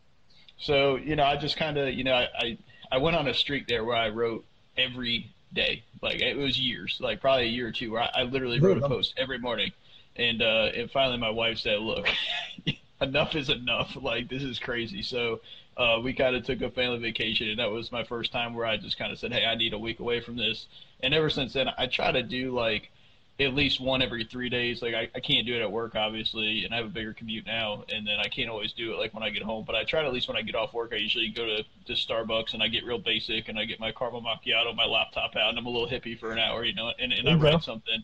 so 0.57 0.95
you 0.95 1.15
know, 1.15 1.23
I 1.23 1.37
just 1.37 1.55
kind 1.55 1.77
of 1.77 1.93
you 1.93 2.03
know 2.03 2.13
I, 2.13 2.27
I 2.37 2.57
I 2.91 2.97
went 2.97 3.15
on 3.15 3.27
a 3.27 3.35
streak 3.35 3.67
there 3.67 3.85
where 3.85 3.97
I 3.97 4.09
wrote 4.09 4.45
every 4.77 5.31
day, 5.53 5.83
like 6.01 6.21
it 6.21 6.35
was 6.35 6.59
years, 6.59 6.97
like 6.99 7.21
probably 7.21 7.45
a 7.45 7.49
year 7.49 7.67
or 7.67 7.71
two, 7.71 7.91
where 7.91 8.01
I, 8.01 8.09
I 8.15 8.23
literally 8.23 8.59
wrote 8.59 8.79
a 8.79 8.87
post 8.87 9.13
every 9.15 9.37
morning, 9.37 9.71
and 10.15 10.41
uh, 10.41 10.71
and 10.75 10.89
finally 10.89 11.19
my 11.19 11.29
wife 11.29 11.59
said, 11.59 11.79
look. 11.79 12.07
enough 13.03 13.35
is 13.35 13.49
enough. 13.49 13.95
Like 14.01 14.29
this 14.29 14.43
is 14.43 14.59
crazy. 14.59 15.01
So 15.01 15.41
uh, 15.77 15.99
we 16.03 16.13
kind 16.13 16.35
of 16.35 16.45
took 16.45 16.61
a 16.61 16.69
family 16.69 16.99
vacation, 16.99 17.49
and 17.49 17.59
that 17.59 17.71
was 17.71 17.91
my 17.91 18.03
first 18.03 18.31
time 18.31 18.53
where 18.53 18.65
I 18.65 18.77
just 18.77 18.97
kind 18.97 19.11
of 19.11 19.19
said, 19.19 19.31
"Hey, 19.31 19.45
I 19.45 19.55
need 19.55 19.73
a 19.73 19.79
week 19.79 19.99
away 19.99 20.19
from 20.19 20.37
this." 20.37 20.67
And 21.01 21.13
ever 21.13 21.29
since 21.29 21.53
then, 21.53 21.69
I 21.77 21.87
try 21.87 22.11
to 22.11 22.23
do 22.23 22.51
like 22.51 22.91
at 23.39 23.55
least 23.55 23.81
one 23.81 24.03
every 24.03 24.23
three 24.23 24.47
days. 24.47 24.81
Like 24.81 24.93
I, 24.93 25.09
I 25.15 25.19
can't 25.19 25.45
do 25.47 25.55
it 25.55 25.61
at 25.61 25.71
work, 25.71 25.95
obviously, 25.95 26.65
and 26.65 26.73
I 26.73 26.77
have 26.77 26.85
a 26.85 26.89
bigger 26.89 27.13
commute 27.13 27.47
now, 27.47 27.83
and 27.91 28.05
then 28.05 28.19
I 28.19 28.27
can't 28.27 28.49
always 28.49 28.73
do 28.73 28.93
it 28.93 28.99
like 28.99 29.13
when 29.13 29.23
I 29.23 29.31
get 29.31 29.41
home. 29.41 29.63
But 29.65 29.75
I 29.75 29.83
try 29.83 30.01
to 30.01 30.07
at 30.07 30.13
least 30.13 30.27
when 30.27 30.37
I 30.37 30.43
get 30.43 30.55
off 30.55 30.73
work, 30.73 30.91
I 30.93 30.97
usually 30.97 31.29
go 31.29 31.45
to, 31.45 31.63
to 31.63 31.93
Starbucks 31.93 32.53
and 32.53 32.61
I 32.61 32.67
get 32.67 32.85
real 32.85 32.99
basic 32.99 33.49
and 33.49 33.57
I 33.57 33.65
get 33.65 33.79
my 33.79 33.91
caramel 33.91 34.21
macchiato, 34.21 34.75
my 34.75 34.85
laptop 34.85 35.35
out, 35.35 35.49
and 35.49 35.57
I'm 35.57 35.65
a 35.65 35.69
little 35.69 35.87
hippie 35.87 36.17
for 36.17 36.31
an 36.31 36.37
hour, 36.37 36.63
you 36.63 36.75
know, 36.75 36.91
and, 36.99 37.11
and 37.11 37.27
I 37.27 37.35
write 37.35 37.63
something. 37.63 38.03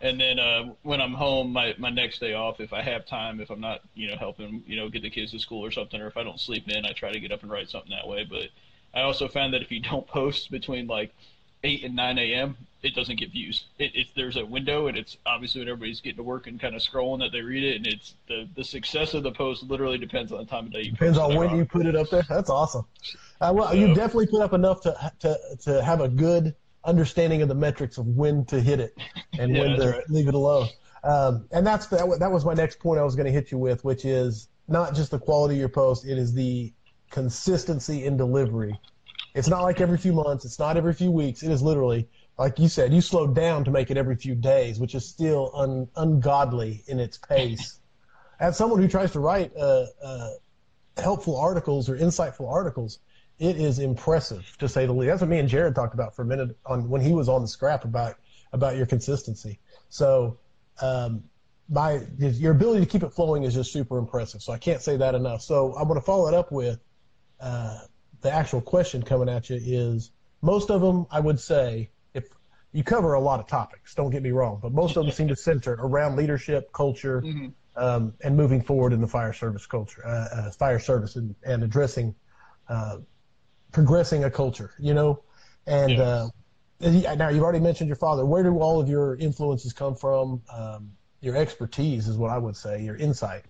And 0.00 0.18
then 0.18 0.38
uh, 0.38 0.72
when 0.82 1.00
I'm 1.00 1.12
home, 1.12 1.52
my 1.52 1.74
my 1.78 1.90
next 1.90 2.18
day 2.20 2.32
off, 2.32 2.58
if 2.58 2.72
I 2.72 2.80
have 2.82 3.04
time, 3.04 3.40
if 3.40 3.50
I'm 3.50 3.60
not, 3.60 3.82
you 3.94 4.08
know, 4.08 4.16
helping, 4.16 4.62
you 4.66 4.76
know, 4.76 4.88
get 4.88 5.02
the 5.02 5.10
kids 5.10 5.32
to 5.32 5.38
school 5.38 5.64
or 5.64 5.70
something, 5.70 6.00
or 6.00 6.06
if 6.06 6.16
I 6.16 6.24
don't 6.24 6.40
sleep 6.40 6.68
in, 6.68 6.86
I 6.86 6.92
try 6.92 7.12
to 7.12 7.20
get 7.20 7.32
up 7.32 7.42
and 7.42 7.52
write 7.52 7.68
something 7.68 7.90
that 7.90 8.08
way. 8.08 8.24
But 8.24 8.48
I 8.94 9.02
also 9.02 9.28
found 9.28 9.52
that 9.52 9.62
if 9.62 9.70
you 9.70 9.80
don't 9.80 10.06
post 10.08 10.50
between 10.50 10.86
like 10.86 11.14
8 11.62 11.84
and 11.84 11.96
9 11.96 12.18
a.m., 12.18 12.56
it 12.82 12.94
doesn't 12.94 13.16
get 13.16 13.30
views. 13.30 13.64
It, 13.78 13.94
it, 13.94 14.06
there's 14.16 14.36
a 14.36 14.44
window, 14.44 14.86
and 14.86 14.96
it's 14.96 15.18
obviously 15.26 15.60
when 15.60 15.68
everybody's 15.68 16.00
getting 16.00 16.16
to 16.16 16.22
work 16.22 16.46
and 16.46 16.58
kind 16.58 16.74
of 16.74 16.80
scrolling 16.80 17.18
that 17.20 17.30
they 17.30 17.42
read 17.42 17.62
it, 17.62 17.76
and 17.76 17.86
it's 17.86 18.14
the 18.26 18.48
the 18.56 18.64
success 18.64 19.12
of 19.12 19.22
the 19.22 19.32
post 19.32 19.62
literally 19.64 19.98
depends 19.98 20.32
on 20.32 20.38
the 20.38 20.44
time 20.46 20.66
of 20.66 20.72
day. 20.72 20.82
You 20.82 20.92
depends 20.92 21.18
on 21.18 21.36
when 21.36 21.48
on. 21.48 21.58
you 21.58 21.64
put 21.66 21.84
it 21.84 21.94
up 21.94 22.08
there. 22.08 22.24
That's 22.28 22.48
awesome. 22.48 22.86
Uh, 23.40 23.52
well, 23.54 23.68
so, 23.68 23.74
you 23.74 23.94
definitely 23.94 24.28
put 24.28 24.40
up 24.40 24.54
enough 24.54 24.80
to 24.82 25.12
to 25.20 25.38
to 25.64 25.84
have 25.84 26.00
a 26.00 26.08
good 26.08 26.54
understanding 26.84 27.42
of 27.42 27.48
the 27.48 27.54
metrics 27.54 27.98
of 27.98 28.06
when 28.06 28.46
to 28.46 28.60
hit 28.60 28.80
it 28.80 28.96
and 29.38 29.54
yeah, 29.54 29.62
when 29.62 29.78
to 29.78 29.90
right. 29.90 30.10
leave 30.10 30.28
it 30.28 30.34
alone. 30.34 30.68
Um, 31.04 31.46
and 31.52 31.66
that's 31.66 31.86
that. 31.88 32.18
That 32.18 32.32
was 32.32 32.46
my 32.46 32.54
next 32.54 32.78
point 32.78 32.98
I 32.98 33.04
was 33.04 33.14
going 33.14 33.26
to 33.26 33.32
hit 33.32 33.50
you 33.50 33.58
with, 33.58 33.84
which 33.84 34.06
is 34.06 34.48
not 34.68 34.94
just 34.94 35.10
the 35.10 35.18
quality 35.18 35.56
of 35.56 35.60
your 35.60 35.68
post; 35.68 36.06
it 36.06 36.16
is 36.16 36.32
the 36.32 36.72
consistency 37.10 38.06
in 38.06 38.16
delivery 38.16 38.78
it's 39.34 39.48
not 39.48 39.62
like 39.62 39.80
every 39.80 39.98
few 39.98 40.12
months. 40.12 40.44
It's 40.44 40.58
not 40.58 40.76
every 40.76 40.92
few 40.92 41.10
weeks. 41.10 41.42
It 41.42 41.50
is 41.50 41.62
literally, 41.62 42.08
like 42.38 42.58
you 42.58 42.68
said, 42.68 42.92
you 42.92 43.00
slowed 43.00 43.34
down 43.34 43.64
to 43.64 43.70
make 43.70 43.90
it 43.90 43.96
every 43.96 44.16
few 44.16 44.34
days, 44.34 44.78
which 44.78 44.94
is 44.94 45.06
still 45.06 45.52
un, 45.54 45.88
ungodly 45.96 46.82
in 46.88 46.98
its 46.98 47.18
pace. 47.18 47.80
As 48.40 48.56
someone 48.56 48.80
who 48.80 48.88
tries 48.88 49.12
to 49.12 49.20
write 49.20 49.52
uh, 49.56 49.86
uh, 50.02 50.30
helpful 50.96 51.36
articles 51.36 51.88
or 51.88 51.96
insightful 51.96 52.50
articles, 52.50 52.98
it 53.38 53.56
is 53.56 53.78
impressive 53.78 54.46
to 54.58 54.68
say 54.68 54.86
the 54.86 54.92
least. 54.92 55.10
That's 55.10 55.20
what 55.22 55.30
me 55.30 55.38
and 55.38 55.48
Jared 55.48 55.74
talked 55.74 55.94
about 55.94 56.14
for 56.14 56.22
a 56.22 56.26
minute 56.26 56.56
on 56.66 56.88
when 56.88 57.00
he 57.00 57.12
was 57.12 57.28
on 57.28 57.42
the 57.42 57.48
scrap 57.48 57.84
about 57.84 58.16
about 58.52 58.76
your 58.76 58.86
consistency. 58.86 59.60
So, 59.88 60.38
um, 60.82 61.22
my 61.68 62.00
your 62.18 62.52
ability 62.52 62.80
to 62.84 62.90
keep 62.90 63.02
it 63.02 63.12
flowing 63.12 63.44
is 63.44 63.54
just 63.54 63.72
super 63.72 63.96
impressive. 63.98 64.42
So 64.42 64.52
I 64.52 64.58
can't 64.58 64.82
say 64.82 64.96
that 64.96 65.14
enough. 65.14 65.40
So 65.40 65.74
I'm 65.76 65.86
going 65.86 66.00
to 66.00 66.04
follow 66.04 66.26
it 66.26 66.34
up 66.34 66.50
with. 66.50 66.80
Uh, 67.40 67.78
the 68.20 68.32
actual 68.32 68.60
question 68.60 69.02
coming 69.02 69.28
at 69.28 69.50
you 69.50 69.58
is 69.62 70.10
most 70.42 70.70
of 70.70 70.80
them, 70.80 71.06
I 71.10 71.20
would 71.20 71.40
say, 71.40 71.90
if 72.14 72.28
you 72.72 72.82
cover 72.82 73.14
a 73.14 73.20
lot 73.20 73.40
of 73.40 73.46
topics, 73.46 73.94
don't 73.94 74.10
get 74.10 74.22
me 74.22 74.30
wrong, 74.30 74.58
but 74.62 74.72
most 74.72 74.96
of 74.96 75.04
them 75.04 75.12
seem 75.12 75.28
to 75.28 75.36
center 75.36 75.74
around 75.78 76.16
leadership, 76.16 76.72
culture, 76.72 77.22
mm-hmm. 77.22 77.48
um, 77.76 78.14
and 78.22 78.36
moving 78.36 78.62
forward 78.62 78.92
in 78.92 79.00
the 79.00 79.06
fire 79.06 79.32
service 79.32 79.66
culture, 79.66 80.06
uh, 80.06 80.28
uh, 80.32 80.50
fire 80.50 80.78
service, 80.78 81.16
and, 81.16 81.34
and 81.44 81.62
addressing, 81.62 82.14
uh, 82.68 82.98
progressing 83.72 84.24
a 84.24 84.30
culture, 84.30 84.72
you 84.78 84.94
know, 84.94 85.22
and. 85.66 86.00
Uh, 86.00 86.28
now 86.82 87.28
you've 87.28 87.42
already 87.42 87.60
mentioned 87.60 87.88
your 87.88 87.96
father. 87.96 88.24
Where 88.24 88.42
do 88.42 88.58
all 88.58 88.80
of 88.80 88.88
your 88.88 89.14
influences 89.16 89.74
come 89.74 89.94
from? 89.94 90.40
Um, 90.50 90.92
your 91.20 91.36
expertise 91.36 92.08
is 92.08 92.16
what 92.16 92.30
I 92.30 92.38
would 92.38 92.56
say. 92.56 92.82
Your 92.82 92.96
insight. 92.96 93.44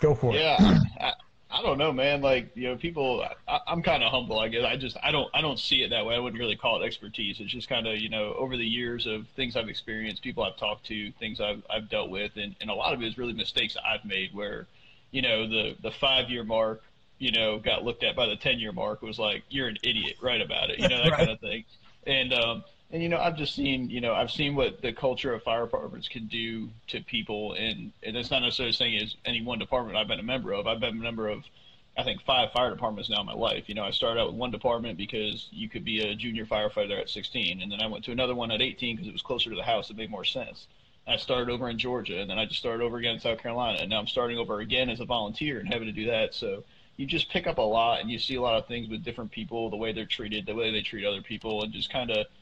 Go 0.00 0.14
for 0.14 0.34
yeah, 0.34 0.56
it. 0.58 0.82
Yeah, 1.00 1.12
I 1.56 1.62
don't 1.62 1.78
know, 1.78 1.90
man. 1.90 2.20
Like 2.20 2.50
you 2.54 2.68
know, 2.68 2.76
people. 2.76 3.24
I, 3.48 3.60
I'm 3.66 3.82
kind 3.82 4.02
of 4.02 4.10
humble, 4.10 4.38
I 4.38 4.48
guess. 4.48 4.64
I 4.64 4.76
just 4.76 4.98
I 5.02 5.10
don't 5.10 5.30
I 5.32 5.40
don't 5.40 5.58
see 5.58 5.82
it 5.82 5.88
that 5.88 6.04
way. 6.04 6.14
I 6.14 6.18
wouldn't 6.18 6.38
really 6.38 6.54
call 6.54 6.82
it 6.82 6.84
expertise. 6.84 7.40
It's 7.40 7.50
just 7.50 7.66
kind 7.66 7.86
of 7.86 7.96
you 7.96 8.10
know 8.10 8.34
over 8.34 8.58
the 8.58 8.66
years 8.66 9.06
of 9.06 9.26
things 9.36 9.56
I've 9.56 9.70
experienced, 9.70 10.22
people 10.22 10.42
I've 10.44 10.58
talked 10.58 10.84
to, 10.86 11.10
things 11.12 11.40
I've 11.40 11.62
I've 11.70 11.88
dealt 11.88 12.10
with, 12.10 12.32
and 12.36 12.54
and 12.60 12.68
a 12.68 12.74
lot 12.74 12.92
of 12.92 13.00
it 13.02 13.06
is 13.06 13.16
really 13.16 13.32
mistakes 13.32 13.74
I've 13.86 14.04
made 14.04 14.34
where, 14.34 14.66
you 15.12 15.22
know, 15.22 15.48
the 15.48 15.76
the 15.80 15.90
five 15.92 16.28
year 16.28 16.44
mark, 16.44 16.82
you 17.18 17.32
know, 17.32 17.58
got 17.58 17.84
looked 17.84 18.04
at 18.04 18.14
by 18.14 18.26
the 18.26 18.36
ten 18.36 18.58
year 18.58 18.72
mark 18.72 19.00
was 19.00 19.18
like 19.18 19.42
you're 19.48 19.68
an 19.68 19.78
idiot, 19.82 20.16
right 20.20 20.42
about 20.42 20.68
it, 20.68 20.78
you 20.78 20.88
know 20.88 21.02
that 21.02 21.10
right. 21.10 21.18
kind 21.18 21.30
of 21.30 21.40
thing, 21.40 21.64
and 22.06 22.34
um 22.34 22.64
and 22.90 23.02
you 23.02 23.08
know 23.08 23.18
I've 23.18 23.36
just 23.36 23.54
seen 23.54 23.90
you 23.90 24.00
know 24.00 24.14
I've 24.14 24.30
seen 24.30 24.54
what 24.54 24.80
the 24.82 24.92
culture 24.92 25.34
of 25.34 25.42
fire 25.42 25.64
departments 25.64 26.08
can 26.08 26.26
do 26.26 26.68
to 26.88 27.00
people, 27.02 27.54
and 27.54 27.92
and 28.02 28.16
it's 28.16 28.30
not 28.30 28.42
necessarily 28.42 28.72
saying 28.72 29.02
as 29.02 29.16
any 29.24 29.42
one 29.42 29.58
department 29.58 29.96
I've 29.96 30.08
been 30.08 30.20
a 30.20 30.24
member 30.24 30.52
of. 30.52 30.66
I've 30.66 30.80
been 30.80 30.98
a 30.98 31.02
member 31.02 31.28
of 31.28 31.42
I 31.98 32.04
think 32.04 32.22
five 32.22 32.52
fire 32.52 32.70
departments 32.70 33.08
now 33.08 33.20
in 33.20 33.26
my 33.26 33.32
life. 33.32 33.68
You 33.68 33.74
know, 33.74 33.84
I 33.84 33.90
started 33.90 34.20
out 34.20 34.28
with 34.28 34.36
one 34.36 34.50
department 34.50 34.98
because 34.98 35.48
you 35.50 35.68
could 35.68 35.84
be 35.84 36.00
a 36.00 36.14
junior 36.14 36.44
firefighter 36.44 37.00
at 37.00 37.08
16, 37.08 37.62
and 37.62 37.72
then 37.72 37.80
I 37.80 37.86
went 37.86 38.04
to 38.04 38.12
another 38.12 38.34
one 38.34 38.50
at 38.50 38.60
18 38.60 38.96
because 38.96 39.08
it 39.08 39.12
was 39.12 39.22
closer 39.22 39.50
to 39.50 39.56
the 39.56 39.62
house. 39.62 39.90
It 39.90 39.96
made 39.96 40.10
more 40.10 40.24
sense. 40.24 40.68
I 41.08 41.16
started 41.16 41.50
over 41.50 41.70
in 41.70 41.78
Georgia, 41.78 42.20
and 42.20 42.28
then 42.28 42.38
I 42.38 42.44
just 42.44 42.60
started 42.60 42.84
over 42.84 42.98
again 42.98 43.14
in 43.14 43.20
South 43.20 43.38
Carolina, 43.38 43.78
and 43.80 43.88
now 43.88 43.98
I'm 43.98 44.08
starting 44.08 44.38
over 44.38 44.60
again 44.60 44.90
as 44.90 45.00
a 45.00 45.04
volunteer 45.04 45.60
and 45.60 45.72
having 45.72 45.86
to 45.86 45.92
do 45.92 46.06
that. 46.06 46.34
So 46.34 46.64
you 46.96 47.06
just 47.06 47.30
pick 47.30 47.46
up 47.46 47.58
a 47.58 47.62
lot, 47.62 48.00
and 48.00 48.10
you 48.10 48.18
see 48.18 48.34
a 48.34 48.42
lot 48.42 48.58
of 48.58 48.66
things 48.66 48.88
with 48.88 49.04
different 49.04 49.30
people, 49.30 49.70
the 49.70 49.76
way 49.76 49.92
they're 49.92 50.04
treated, 50.04 50.44
the 50.46 50.54
way 50.54 50.70
they 50.72 50.82
treat 50.82 51.06
other 51.06 51.22
people, 51.22 51.62
and 51.62 51.72
just 51.72 51.90
kind 51.90 52.10
of– 52.10 52.26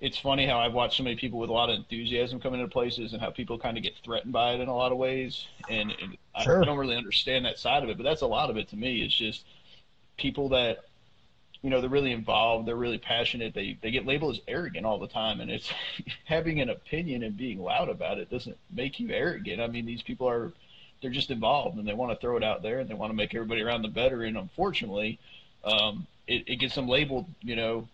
it's 0.00 0.18
funny 0.18 0.46
how 0.46 0.58
I've 0.58 0.72
watched 0.72 0.96
so 0.96 1.02
many 1.02 1.16
people 1.16 1.38
with 1.38 1.50
a 1.50 1.52
lot 1.52 1.70
of 1.70 1.76
enthusiasm 1.76 2.40
come 2.40 2.54
into 2.54 2.68
places 2.68 3.12
and 3.12 3.22
how 3.22 3.30
people 3.30 3.58
kind 3.58 3.76
of 3.76 3.82
get 3.82 3.94
threatened 4.04 4.32
by 4.32 4.52
it 4.52 4.60
in 4.60 4.68
a 4.68 4.74
lot 4.74 4.92
of 4.92 4.98
ways. 4.98 5.46
And, 5.68 5.92
and 6.02 6.16
sure. 6.42 6.58
I, 6.58 6.62
I 6.62 6.64
don't 6.64 6.78
really 6.78 6.96
understand 6.96 7.44
that 7.44 7.58
side 7.58 7.82
of 7.82 7.88
it, 7.88 7.96
but 7.96 8.02
that's 8.02 8.22
a 8.22 8.26
lot 8.26 8.50
of 8.50 8.56
it 8.56 8.68
to 8.70 8.76
me. 8.76 9.02
It's 9.02 9.14
just 9.14 9.44
people 10.16 10.50
that, 10.50 10.84
you 11.62 11.70
know, 11.70 11.80
they're 11.80 11.88
really 11.88 12.12
involved, 12.12 12.68
they're 12.68 12.76
really 12.76 12.98
passionate. 12.98 13.54
They 13.54 13.78
they 13.80 13.90
get 13.90 14.04
labeled 14.04 14.34
as 14.34 14.42
arrogant 14.46 14.84
all 14.84 14.98
the 14.98 15.08
time, 15.08 15.40
and 15.40 15.50
it's 15.50 15.72
having 16.24 16.60
an 16.60 16.68
opinion 16.68 17.22
and 17.22 17.36
being 17.36 17.62
loud 17.62 17.88
about 17.88 18.18
it 18.18 18.30
doesn't 18.30 18.58
make 18.70 19.00
you 19.00 19.10
arrogant. 19.10 19.62
I 19.62 19.68
mean, 19.68 19.86
these 19.86 20.02
people 20.02 20.28
are 20.28 20.52
they're 21.04 21.10
just 21.10 21.30
involved 21.30 21.76
and 21.76 21.86
they 21.86 21.92
want 21.92 22.10
to 22.12 22.16
throw 22.18 22.36
it 22.38 22.42
out 22.42 22.62
there 22.62 22.80
and 22.80 22.88
they 22.88 22.94
want 22.94 23.10
to 23.10 23.16
make 23.16 23.34
everybody 23.34 23.60
around 23.60 23.82
them 23.82 23.92
better. 23.92 24.22
And 24.22 24.38
unfortunately, 24.38 25.18
um, 25.62 26.06
it, 26.26 26.44
it 26.46 26.56
gets 26.56 26.74
them 26.74 26.88
labeled, 26.88 27.26
you 27.42 27.56
know, 27.56 27.86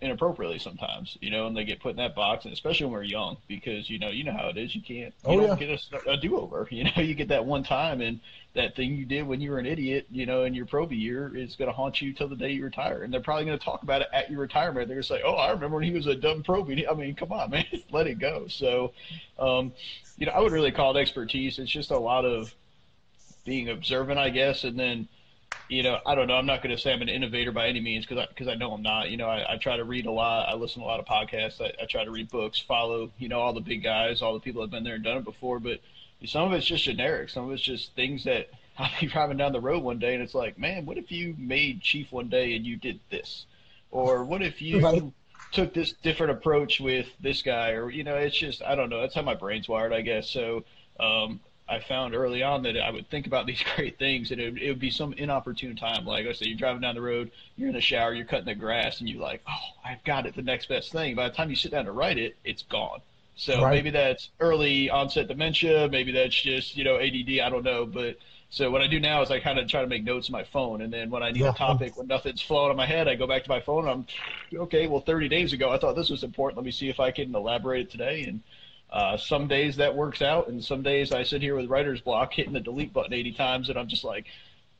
inappropriately 0.00 0.58
sometimes, 0.58 1.18
you 1.20 1.30
know, 1.30 1.46
and 1.46 1.56
they 1.56 1.64
get 1.64 1.80
put 1.80 1.90
in 1.90 1.96
that 1.96 2.14
box, 2.14 2.44
and 2.44 2.52
especially 2.52 2.86
when 2.86 2.92
we're 2.92 3.02
young, 3.02 3.36
because 3.48 3.90
you 3.90 3.98
know, 3.98 4.10
you 4.10 4.22
know 4.22 4.32
how 4.32 4.48
it 4.48 4.56
is. 4.56 4.74
You 4.74 4.80
can't, 4.80 5.12
you 5.26 5.40
oh, 5.40 5.40
don't 5.40 5.60
yeah. 5.60 5.66
get 5.66 5.92
a, 6.06 6.10
a 6.10 6.16
do-over. 6.16 6.68
You 6.78 6.84
know, 6.84 7.02
you 7.02 7.14
get 7.14 7.28
that 7.28 7.44
one 7.44 7.64
time, 7.64 8.00
and 8.00 8.20
that 8.54 8.76
thing 8.76 8.94
you 8.94 9.04
did 9.04 9.26
when 9.26 9.40
you 9.40 9.50
were 9.50 9.58
an 9.58 9.66
idiot, 9.66 10.06
you 10.10 10.26
know, 10.26 10.44
in 10.44 10.54
your 10.54 10.66
proby 10.66 10.98
year 11.00 11.32
is 11.34 11.56
going 11.56 11.68
to 11.68 11.72
haunt 11.72 12.00
you 12.00 12.12
till 12.12 12.28
the 12.28 12.36
day 12.36 12.52
you 12.52 12.62
retire, 12.62 13.02
and 13.02 13.12
they're 13.12 13.20
probably 13.20 13.46
going 13.46 13.58
to 13.58 13.64
talk 13.64 13.82
about 13.82 14.02
it 14.02 14.08
at 14.12 14.30
your 14.30 14.40
retirement. 14.40 14.86
They're 14.86 14.96
going 14.96 15.02
to 15.02 15.08
say, 15.08 15.22
"Oh, 15.24 15.34
I 15.34 15.50
remember 15.50 15.76
when 15.76 15.84
he 15.84 15.92
was 15.92 16.06
a 16.06 16.14
dumb 16.14 16.44
proby." 16.44 16.84
I 16.90 16.94
mean, 16.94 17.14
come 17.14 17.32
on, 17.32 17.50
man, 17.50 17.66
let 17.90 18.06
it 18.06 18.20
go. 18.20 18.46
So, 18.48 18.92
um, 19.38 19.72
you 20.16 20.26
know, 20.26 20.32
I 20.32 20.40
would 20.40 20.52
really 20.52 20.72
call 20.72 20.96
it 20.96 21.00
expertise. 21.00 21.58
It's 21.58 21.70
just 21.70 21.90
a 21.90 21.98
lot 21.98 22.24
of 22.24 22.54
being 23.44 23.70
observant, 23.70 24.18
I 24.18 24.30
guess, 24.30 24.62
and 24.62 24.78
then 24.78 25.08
you 25.68 25.82
know, 25.82 25.98
I 26.06 26.14
don't 26.14 26.28
know. 26.28 26.34
I'm 26.34 26.46
not 26.46 26.62
going 26.62 26.74
to 26.74 26.80
say 26.80 26.92
I'm 26.92 27.02
an 27.02 27.08
innovator 27.08 27.52
by 27.52 27.68
any 27.68 27.80
means 27.80 28.06
because 28.06 28.26
I, 28.26 28.34
cause 28.34 28.48
I 28.48 28.54
know 28.54 28.72
I'm 28.72 28.82
not. 28.82 29.10
You 29.10 29.18
know, 29.18 29.28
I, 29.28 29.54
I 29.54 29.56
try 29.58 29.76
to 29.76 29.84
read 29.84 30.06
a 30.06 30.10
lot. 30.10 30.48
I 30.48 30.54
listen 30.54 30.80
to 30.80 30.86
a 30.86 30.88
lot 30.88 31.00
of 31.00 31.06
podcasts. 31.06 31.60
I, 31.60 31.72
I 31.82 31.86
try 31.86 32.04
to 32.04 32.10
read 32.10 32.30
books, 32.30 32.58
follow, 32.58 33.10
you 33.18 33.28
know, 33.28 33.40
all 33.40 33.52
the 33.52 33.60
big 33.60 33.82
guys, 33.82 34.22
all 34.22 34.32
the 34.32 34.40
people 34.40 34.62
that 34.62 34.66
have 34.66 34.70
been 34.70 34.84
there 34.84 34.94
and 34.94 35.04
done 35.04 35.18
it 35.18 35.24
before. 35.24 35.60
But 35.60 35.80
some 36.24 36.44
of 36.44 36.52
it's 36.52 36.66
just 36.66 36.84
generic. 36.84 37.28
Some 37.28 37.44
of 37.44 37.52
it's 37.52 37.62
just 37.62 37.94
things 37.94 38.24
that 38.24 38.48
I'll 38.78 38.90
be 39.00 39.06
driving 39.06 39.36
down 39.36 39.52
the 39.52 39.60
road 39.60 39.82
one 39.82 39.98
day 39.98 40.14
and 40.14 40.22
it's 40.22 40.34
like, 40.34 40.58
man, 40.58 40.86
what 40.86 40.98
if 40.98 41.10
you 41.12 41.34
made 41.36 41.82
chief 41.82 42.12
one 42.12 42.28
day 42.28 42.54
and 42.56 42.64
you 42.64 42.76
did 42.76 43.00
this? 43.10 43.44
Or 43.90 44.24
what 44.24 44.42
if 44.42 44.62
you 44.62 44.80
right. 44.80 45.02
took 45.52 45.74
this 45.74 45.92
different 46.02 46.32
approach 46.32 46.80
with 46.80 47.08
this 47.20 47.42
guy? 47.42 47.70
Or, 47.70 47.90
you 47.90 48.04
know, 48.04 48.16
it's 48.16 48.36
just, 48.36 48.62
I 48.62 48.74
don't 48.74 48.88
know. 48.88 49.00
That's 49.00 49.14
how 49.14 49.22
my 49.22 49.34
brain's 49.34 49.68
wired, 49.68 49.92
I 49.92 50.02
guess. 50.02 50.28
So, 50.28 50.64
um, 51.00 51.40
I 51.68 51.80
found 51.80 52.14
early 52.14 52.42
on 52.42 52.62
that 52.62 52.78
I 52.78 52.90
would 52.90 53.08
think 53.10 53.26
about 53.26 53.46
these 53.46 53.62
great 53.76 53.98
things, 53.98 54.30
and 54.30 54.40
it 54.40 54.52
would, 54.52 54.62
it 54.62 54.68
would 54.68 54.80
be 54.80 54.90
some 54.90 55.12
inopportune 55.14 55.76
time. 55.76 56.04
Like 56.04 56.26
I 56.26 56.32
said, 56.32 56.48
you're 56.48 56.56
driving 56.56 56.80
down 56.80 56.94
the 56.94 57.02
road, 57.02 57.30
you're 57.56 57.68
in 57.68 57.74
the 57.74 57.80
shower, 57.80 58.14
you're 58.14 58.24
cutting 58.24 58.46
the 58.46 58.54
grass, 58.54 59.00
and 59.00 59.08
you're 59.08 59.20
like, 59.20 59.42
"Oh, 59.48 59.74
I've 59.84 60.02
got 60.04 60.26
it, 60.26 60.34
the 60.34 60.42
next 60.42 60.68
best 60.68 60.92
thing." 60.92 61.14
By 61.14 61.28
the 61.28 61.34
time 61.34 61.50
you 61.50 61.56
sit 61.56 61.72
down 61.72 61.84
to 61.84 61.92
write 61.92 62.18
it, 62.18 62.36
it's 62.44 62.62
gone. 62.62 63.00
So 63.36 63.62
right. 63.62 63.70
maybe 63.70 63.90
that's 63.90 64.30
early 64.40 64.90
onset 64.90 65.28
dementia, 65.28 65.88
maybe 65.88 66.10
that's 66.10 66.34
just 66.34 66.76
you 66.76 66.84
know 66.84 66.96
ADD. 66.96 67.40
I 67.40 67.50
don't 67.50 67.64
know, 67.64 67.86
but 67.86 68.16
so 68.50 68.70
what 68.70 68.80
I 68.80 68.86
do 68.86 68.98
now 68.98 69.20
is 69.20 69.30
I 69.30 69.40
kind 69.40 69.58
of 69.58 69.68
try 69.68 69.82
to 69.82 69.86
make 69.86 70.04
notes 70.04 70.28
on 70.28 70.32
my 70.32 70.44
phone, 70.44 70.80
and 70.80 70.92
then 70.92 71.10
when 71.10 71.22
I 71.22 71.30
need 71.30 71.42
yeah. 71.42 71.50
a 71.50 71.54
topic, 71.54 71.96
when 71.98 72.06
nothing's 72.06 72.40
flowing 72.40 72.70
in 72.70 72.76
my 72.76 72.86
head, 72.86 73.06
I 73.06 73.14
go 73.14 73.26
back 73.26 73.44
to 73.44 73.50
my 73.50 73.60
phone. 73.60 73.86
And 73.86 74.06
I'm 74.52 74.58
okay. 74.60 74.86
Well, 74.86 75.00
30 75.00 75.28
days 75.28 75.52
ago, 75.52 75.70
I 75.70 75.78
thought 75.78 75.96
this 75.96 76.08
was 76.08 76.24
important. 76.24 76.56
Let 76.56 76.64
me 76.64 76.72
see 76.72 76.88
if 76.88 76.98
I 76.98 77.10
can 77.10 77.34
elaborate 77.34 77.82
it 77.82 77.90
today, 77.90 78.22
and 78.22 78.40
uh, 78.90 79.16
some 79.16 79.46
days 79.48 79.76
that 79.76 79.94
works 79.94 80.22
out, 80.22 80.48
and 80.48 80.62
some 80.62 80.82
days 80.82 81.12
I 81.12 81.22
sit 81.22 81.42
here 81.42 81.56
with 81.56 81.68
writer's 81.68 82.00
block, 82.00 82.32
hitting 82.32 82.52
the 82.52 82.60
delete 82.60 82.92
button 82.92 83.12
80 83.12 83.32
times, 83.32 83.68
and 83.68 83.78
I'm 83.78 83.88
just 83.88 84.04
like, 84.04 84.26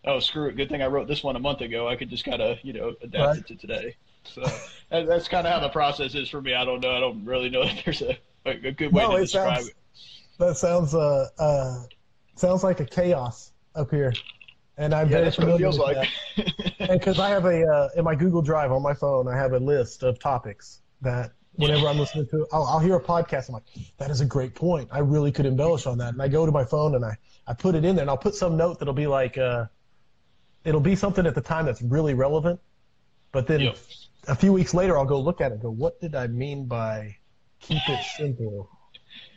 oh, 0.04 0.18
screw 0.18 0.48
it. 0.48 0.56
Good 0.56 0.70
thing 0.70 0.82
I 0.82 0.86
wrote 0.86 1.08
this 1.08 1.22
one 1.22 1.36
a 1.36 1.40
month 1.40 1.60
ago. 1.60 1.88
I 1.88 1.96
could 1.96 2.08
just 2.08 2.24
kind 2.24 2.40
of, 2.40 2.58
you 2.62 2.72
know, 2.72 2.94
adapt 3.02 3.26
right. 3.26 3.38
it 3.38 3.46
to 3.48 3.56
today. 3.56 3.96
So 4.24 4.42
that's 4.90 5.28
kind 5.28 5.46
of 5.46 5.52
how 5.52 5.60
the 5.60 5.68
process 5.68 6.14
is 6.14 6.28
for 6.28 6.40
me. 6.40 6.54
I 6.54 6.64
don't 6.64 6.80
know. 6.80 6.90
I 6.90 7.00
don't 7.00 7.24
really 7.24 7.50
know 7.50 7.62
if 7.64 7.84
there's 7.84 8.02
a, 8.02 8.18
a 8.44 8.72
good 8.72 8.92
way 8.92 9.02
no, 9.02 9.10
to 9.10 9.16
it 9.16 9.20
describe 9.20 9.56
sounds, 9.56 9.68
it. 9.68 9.74
That 10.38 10.56
sounds 10.56 10.94
uh, 10.94 11.28
uh, 11.38 11.82
sounds 12.36 12.62
like 12.62 12.80
a 12.80 12.84
chaos 12.84 13.52
up 13.74 13.90
here, 13.90 14.12
and 14.76 14.94
I'm 14.94 15.08
yeah, 15.08 15.18
very 15.18 15.30
familiar 15.32 15.68
with 15.68 15.78
like. 15.78 16.08
that. 16.36 16.74
and 16.78 17.00
because 17.00 17.18
I 17.18 17.28
have 17.28 17.44
a 17.44 17.66
uh, 17.66 17.88
in 17.96 18.04
my 18.04 18.14
Google 18.14 18.40
Drive 18.40 18.70
on 18.70 18.82
my 18.82 18.94
phone, 18.94 19.26
I 19.26 19.36
have 19.36 19.52
a 19.52 19.58
list 19.58 20.04
of 20.04 20.20
topics 20.20 20.82
that 21.00 21.32
whenever 21.58 21.88
I'm 21.88 21.98
listening 21.98 22.26
to, 22.28 22.46
I'll, 22.52 22.64
I'll 22.64 22.78
hear 22.78 22.96
a 22.96 23.02
podcast. 23.02 23.48
I'm 23.48 23.54
like, 23.54 23.64
that 23.98 24.10
is 24.10 24.20
a 24.20 24.24
great 24.24 24.54
point. 24.54 24.88
I 24.92 25.00
really 25.00 25.32
could 25.32 25.44
embellish 25.44 25.86
on 25.86 25.98
that. 25.98 26.12
And 26.12 26.22
I 26.22 26.28
go 26.28 26.46
to 26.46 26.52
my 26.52 26.64
phone 26.64 26.94
and 26.94 27.04
I, 27.04 27.16
I 27.46 27.54
put 27.54 27.74
it 27.74 27.84
in 27.84 27.96
there 27.96 28.02
and 28.02 28.10
I'll 28.10 28.16
put 28.16 28.34
some 28.34 28.56
note 28.56 28.78
that'll 28.78 28.94
be 28.94 29.08
like, 29.08 29.36
uh, 29.36 29.66
it'll 30.64 30.80
be 30.80 30.94
something 30.94 31.26
at 31.26 31.34
the 31.34 31.40
time 31.40 31.66
that's 31.66 31.82
really 31.82 32.14
relevant. 32.14 32.60
But 33.32 33.46
then 33.48 33.60
yep. 33.60 33.78
a 34.28 34.36
few 34.36 34.52
weeks 34.52 34.72
later, 34.72 34.96
I'll 34.96 35.04
go 35.04 35.20
look 35.20 35.40
at 35.40 35.50
it 35.50 35.54
and 35.54 35.62
go, 35.62 35.70
what 35.70 36.00
did 36.00 36.14
I 36.14 36.28
mean 36.28 36.66
by 36.66 37.16
keep 37.60 37.82
it 37.88 38.04
simple? 38.16 38.70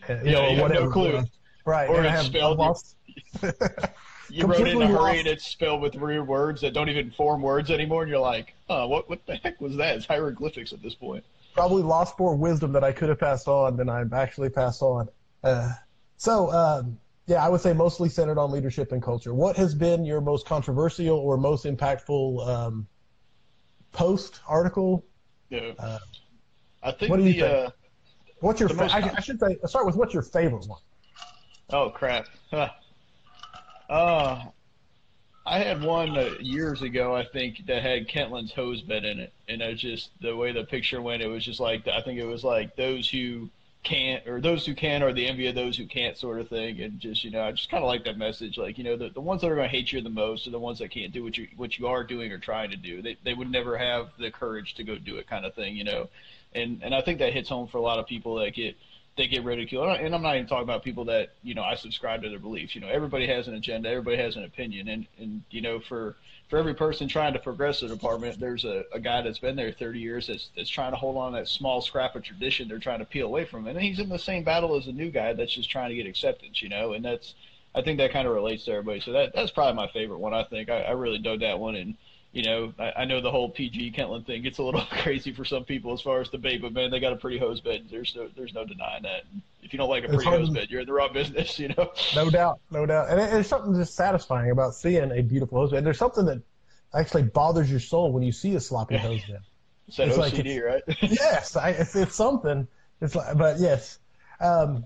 Uh, 0.07 0.13
you 0.13 0.19
yeah, 0.25 0.31
know, 0.31 0.49
you 0.49 0.61
whatever. 0.61 0.85
no 0.85 0.91
clue. 0.91 1.23
Right. 1.65 1.89
Or 1.89 1.97
and 1.97 2.07
I 2.07 2.11
have, 2.11 2.25
spelled, 2.25 2.59
lost, 2.59 2.97
you 4.29 4.45
wrote 4.45 4.67
it 4.67 4.75
in 4.75 4.81
a 4.81 4.87
hurry 4.87 4.95
lost. 4.95 5.19
and 5.19 5.27
it's 5.27 5.47
spelled 5.47 5.81
with 5.81 5.95
weird 5.95 6.27
words 6.27 6.61
that 6.61 6.73
don't 6.73 6.89
even 6.89 7.09
form 7.11 7.41
words 7.41 7.71
anymore. 7.71 8.03
And 8.03 8.11
you're 8.11 8.19
like, 8.19 8.53
oh, 8.69 8.87
what, 8.87 9.09
what 9.09 9.25
the 9.25 9.35
heck 9.37 9.59
was 9.59 9.75
that? 9.77 9.95
It's 9.95 10.05
hieroglyphics 10.05 10.71
at 10.71 10.83
this 10.83 10.93
point 10.93 11.23
probably 11.53 11.83
lost 11.83 12.17
more 12.19 12.35
wisdom 12.35 12.71
that 12.73 12.83
I 12.83 12.91
could 12.91 13.09
have 13.09 13.19
passed 13.19 13.47
on 13.47 13.77
than 13.77 13.89
I've 13.89 14.13
actually 14.13 14.49
passed 14.49 14.81
on. 14.81 15.07
Uh, 15.43 15.71
so, 16.17 16.51
um, 16.51 16.97
yeah, 17.27 17.45
I 17.45 17.49
would 17.49 17.61
say 17.61 17.73
mostly 17.73 18.09
centered 18.09 18.37
on 18.37 18.51
leadership 18.51 18.91
and 18.91 19.01
culture. 19.01 19.33
What 19.33 19.55
has 19.57 19.73
been 19.73 20.05
your 20.05 20.21
most 20.21 20.45
controversial 20.45 21.17
or 21.17 21.37
most 21.37 21.65
impactful 21.65 22.47
um, 22.47 22.87
post 23.91 24.39
article? 24.47 25.05
Yeah, 25.49 25.71
uh, 25.79 25.99
I 26.83 26.91
think. 26.91 27.09
What 27.09 27.17
do 27.17 27.23
you 27.23 27.33
think? 27.33 27.43
Uh, 27.43 27.69
what's 28.39 28.59
your? 28.59 28.69
Fa- 28.69 28.89
I, 28.91 29.13
I, 29.17 29.21
should 29.21 29.39
say. 29.39 29.57
I'll 29.61 29.69
start 29.69 29.85
with 29.85 29.95
what's 29.95 30.13
your 30.13 30.23
favorite 30.23 30.67
one. 30.67 30.79
Oh 31.69 31.89
crap! 31.89 32.27
uh, 33.89 34.43
I 35.45 35.59
had 35.59 35.81
one 35.81 36.17
uh, 36.17 36.35
years 36.39 36.81
ago, 36.81 37.15
I 37.15 37.25
think, 37.25 37.65
that 37.65 37.81
had 37.81 38.07
Kentland's 38.07 38.53
hose 38.53 38.81
bed 38.81 39.05
in 39.05 39.19
it, 39.19 39.33
and 39.47 39.61
it 39.61 39.75
just 39.75 40.11
the 40.21 40.35
way 40.35 40.51
the 40.51 40.63
picture 40.63 41.01
went. 41.01 41.23
It 41.23 41.27
was 41.27 41.43
just 41.43 41.59
like 41.59 41.87
I 41.87 42.01
think 42.01 42.19
it 42.19 42.25
was 42.25 42.43
like 42.43 42.75
those 42.75 43.09
who 43.09 43.49
can't 43.83 44.27
or 44.27 44.39
those 44.39 44.65
who 44.65 44.75
can 44.75 45.01
are 45.01 45.11
the 45.11 45.25
envy 45.27 45.47
of 45.47 45.55
those 45.55 45.75
who 45.75 45.87
can't 45.87 46.15
sort 46.15 46.39
of 46.39 46.47
thing 46.47 46.79
and 46.81 46.99
just 46.99 47.23
you 47.23 47.31
know 47.31 47.41
I 47.41 47.51
just 47.51 47.71
kind 47.71 47.83
of 47.83 47.87
like 47.87 48.03
that 48.03 48.15
message 48.15 48.55
like 48.55 48.77
you 48.77 48.83
know 48.83 48.95
the, 48.95 49.09
the 49.09 49.21
ones 49.21 49.41
that 49.41 49.49
are 49.49 49.55
going 49.55 49.67
to 49.67 49.75
hate 49.75 49.91
you 49.91 49.99
the 50.01 50.09
most 50.09 50.45
are 50.45 50.51
the 50.51 50.59
ones 50.59 50.77
that 50.79 50.91
can't 50.91 51.11
do 51.11 51.23
what 51.23 51.35
you 51.35 51.47
what 51.57 51.79
you 51.79 51.87
are 51.87 52.03
doing 52.03 52.31
or 52.31 52.37
trying 52.37 52.69
to 52.69 52.77
do 52.77 53.01
they 53.01 53.17
they 53.23 53.33
would 53.33 53.49
never 53.49 53.75
have 53.77 54.09
the 54.19 54.29
courage 54.29 54.75
to 54.75 54.83
go 54.83 54.99
do 54.99 55.17
it 55.17 55.27
kind 55.27 55.45
of 55.45 55.55
thing 55.55 55.75
you 55.75 55.83
know 55.83 56.07
and 56.53 56.83
and 56.83 56.93
I 56.93 57.01
think 57.01 57.17
that 57.19 57.33
hits 57.33 57.49
home 57.49 57.67
for 57.67 57.79
a 57.79 57.81
lot 57.81 57.97
of 57.97 58.05
people 58.05 58.35
that 58.35 58.53
get 58.53 58.77
they 59.21 59.27
get 59.27 59.43
ridiculed. 59.43 59.87
And 59.87 60.15
I'm 60.15 60.23
not 60.23 60.35
even 60.35 60.47
talking 60.47 60.63
about 60.63 60.83
people 60.83 61.05
that 61.05 61.29
you 61.43 61.53
know 61.53 61.61
I 61.61 61.75
subscribe 61.75 62.23
to 62.23 62.29
their 62.29 62.39
beliefs. 62.39 62.73
You 62.73 62.81
know, 62.81 62.87
everybody 62.87 63.27
has 63.27 63.47
an 63.47 63.53
agenda, 63.53 63.87
everybody 63.87 64.17
has 64.17 64.35
an 64.35 64.43
opinion, 64.43 64.87
and 64.87 65.05
and 65.19 65.43
you 65.51 65.61
know 65.61 65.79
for 65.79 66.15
for 66.49 66.57
every 66.57 66.73
person 66.73 67.07
trying 67.07 67.33
to 67.33 67.39
progress 67.39 67.81
the 67.81 67.87
department, 67.87 68.39
there's 68.39 68.65
a, 68.65 68.83
a 68.93 68.99
guy 68.99 69.21
that's 69.21 69.39
been 69.39 69.55
there 69.55 69.71
30 69.71 69.99
years 69.99 70.27
that's 70.27 70.49
that's 70.55 70.69
trying 70.69 70.91
to 70.91 70.97
hold 70.97 71.17
on 71.17 71.33
to 71.33 71.39
that 71.39 71.47
small 71.47 71.81
scrap 71.81 72.15
of 72.15 72.23
tradition 72.23 72.67
they're 72.67 72.79
trying 72.79 72.99
to 72.99 73.05
peel 73.05 73.27
away 73.27 73.45
from, 73.45 73.67
and 73.67 73.79
he's 73.79 73.99
in 73.99 74.09
the 74.09 74.17
same 74.17 74.43
battle 74.43 74.75
as 74.75 74.85
the 74.85 74.91
new 74.91 75.11
guy 75.11 75.33
that's 75.33 75.53
just 75.53 75.69
trying 75.69 75.89
to 75.89 75.95
get 75.95 76.07
acceptance. 76.07 76.61
You 76.61 76.69
know, 76.69 76.93
and 76.93 77.05
that's 77.05 77.35
I 77.75 77.83
think 77.83 77.99
that 77.99 78.11
kind 78.11 78.27
of 78.27 78.33
relates 78.33 78.65
to 78.65 78.71
everybody. 78.71 79.01
So 79.01 79.11
that 79.11 79.35
that's 79.35 79.51
probably 79.51 79.75
my 79.75 79.87
favorite 79.91 80.19
one. 80.19 80.33
I 80.33 80.43
think 80.45 80.69
I, 80.69 80.81
I 80.81 80.91
really 80.91 81.19
dug 81.19 81.41
that 81.41 81.59
one 81.59 81.75
and 81.75 81.95
you 82.31 82.43
know, 82.43 82.73
I, 82.79 82.93
I, 82.99 83.05
know 83.05 83.19
the 83.19 83.31
whole 83.31 83.49
PG 83.49 83.91
Kentland 83.91 84.25
thing 84.25 84.41
gets 84.41 84.57
a 84.59 84.63
little 84.63 84.81
crazy 84.91 85.33
for 85.33 85.43
some 85.43 85.65
people 85.65 85.91
as 85.93 86.01
far 86.01 86.21
as 86.21 86.29
debate, 86.29 86.61
but 86.61 86.73
man, 86.73 86.89
they 86.89 86.99
got 86.99 87.13
a 87.13 87.17
pretty 87.17 87.37
hose 87.37 87.59
bed. 87.59 87.87
There's 87.89 88.15
no, 88.15 88.29
there's 88.35 88.53
no 88.53 88.65
denying 88.65 89.03
that. 89.03 89.23
If 89.61 89.73
you 89.73 89.77
don't 89.77 89.89
like 89.89 90.05
a 90.05 90.07
pretty 90.07 90.25
hose 90.25 90.49
bed, 90.49 90.67
you're 90.69 90.81
in 90.81 90.87
the 90.87 90.93
wrong 90.93 91.11
business, 91.13 91.59
you 91.59 91.69
know. 91.69 91.91
No 92.15 92.29
doubt, 92.29 92.59
no 92.71 92.85
doubt. 92.85 93.09
And 93.09 93.19
there's 93.19 93.47
something 93.47 93.75
just 93.75 93.95
satisfying 93.95 94.51
about 94.51 94.75
seeing 94.75 95.11
a 95.11 95.21
beautiful 95.21 95.59
hose 95.59 95.71
bed. 95.71 95.83
There's 95.83 95.97
something 95.97 96.25
that 96.25 96.41
actually 96.93 97.23
bothers 97.23 97.69
your 97.69 97.79
soul 97.79 98.11
when 98.11 98.23
you 98.23 98.31
see 98.31 98.55
a 98.55 98.59
sloppy 98.59 98.97
hose 98.97 99.23
bed. 99.25 99.41
It's 99.87 99.97
that 99.97 100.07
it's 100.07 100.17
OCD, 100.17 100.17
like 100.17 100.45
it's, 100.87 101.01
right? 101.01 101.11
yes, 101.11 101.55
I, 101.57 101.71
it's, 101.71 101.93
it's 101.97 102.15
something. 102.15 102.65
It's 103.01 103.13
like, 103.13 103.37
but 103.37 103.59
yes. 103.59 103.99
Um, 104.39 104.85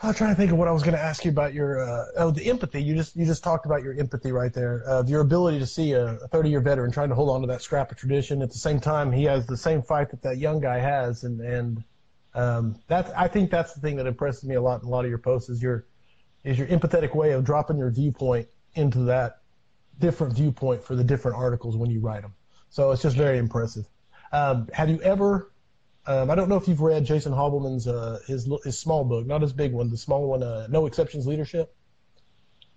I'm 0.00 0.14
trying 0.14 0.30
to 0.30 0.36
think 0.36 0.52
of 0.52 0.58
what 0.58 0.68
I 0.68 0.70
was 0.70 0.84
going 0.84 0.94
to 0.94 1.00
ask 1.00 1.24
you 1.24 1.30
about 1.32 1.54
your 1.54 1.80
uh, 1.80 2.04
oh 2.18 2.30
the 2.30 2.48
empathy. 2.48 2.80
You 2.80 2.94
just 2.94 3.16
you 3.16 3.26
just 3.26 3.42
talked 3.42 3.66
about 3.66 3.82
your 3.82 3.98
empathy 3.98 4.30
right 4.30 4.52
there, 4.52 4.84
uh, 4.88 5.02
your 5.04 5.22
ability 5.22 5.58
to 5.58 5.66
see 5.66 5.92
a 5.92 6.14
30 6.30 6.50
year 6.50 6.60
veteran 6.60 6.92
trying 6.92 7.08
to 7.08 7.16
hold 7.16 7.30
on 7.30 7.40
to 7.40 7.48
that 7.48 7.62
scrap 7.62 7.90
of 7.90 7.96
tradition. 7.96 8.40
At 8.40 8.50
the 8.50 8.58
same 8.58 8.78
time, 8.78 9.10
he 9.10 9.24
has 9.24 9.44
the 9.46 9.56
same 9.56 9.82
fight 9.82 10.10
that 10.10 10.22
that 10.22 10.38
young 10.38 10.60
guy 10.60 10.78
has, 10.78 11.24
and 11.24 11.40
and 11.40 11.82
um, 12.34 12.76
that's 12.86 13.10
I 13.16 13.26
think 13.26 13.50
that's 13.50 13.74
the 13.74 13.80
thing 13.80 13.96
that 13.96 14.06
impresses 14.06 14.44
me 14.44 14.54
a 14.54 14.60
lot 14.60 14.82
in 14.82 14.86
a 14.86 14.90
lot 14.90 15.04
of 15.04 15.10
your 15.10 15.18
posts 15.18 15.48
is 15.48 15.60
your 15.60 15.86
is 16.44 16.56
your 16.56 16.68
empathetic 16.68 17.16
way 17.16 17.32
of 17.32 17.42
dropping 17.42 17.76
your 17.76 17.90
viewpoint 17.90 18.46
into 18.74 19.00
that 19.00 19.40
different 19.98 20.32
viewpoint 20.32 20.80
for 20.80 20.94
the 20.94 21.02
different 21.02 21.36
articles 21.36 21.76
when 21.76 21.90
you 21.90 21.98
write 21.98 22.22
them. 22.22 22.34
So 22.70 22.92
it's 22.92 23.02
just 23.02 23.16
very 23.16 23.38
impressive. 23.38 23.86
Um, 24.30 24.68
have 24.72 24.88
you 24.88 25.00
ever 25.02 25.50
um, 26.08 26.30
I 26.30 26.34
don't 26.34 26.48
know 26.48 26.56
if 26.56 26.66
you've 26.66 26.80
read 26.80 27.04
Jason 27.04 27.32
Hoevelmann's 27.32 27.86
uh, 27.86 28.18
his 28.26 28.48
his 28.64 28.78
small 28.78 29.04
book, 29.04 29.26
not 29.26 29.42
his 29.42 29.52
big 29.52 29.72
one, 29.72 29.90
the 29.90 29.96
small 29.96 30.26
one, 30.26 30.42
uh, 30.42 30.66
No 30.70 30.86
Exceptions 30.86 31.26
Leadership. 31.26 31.74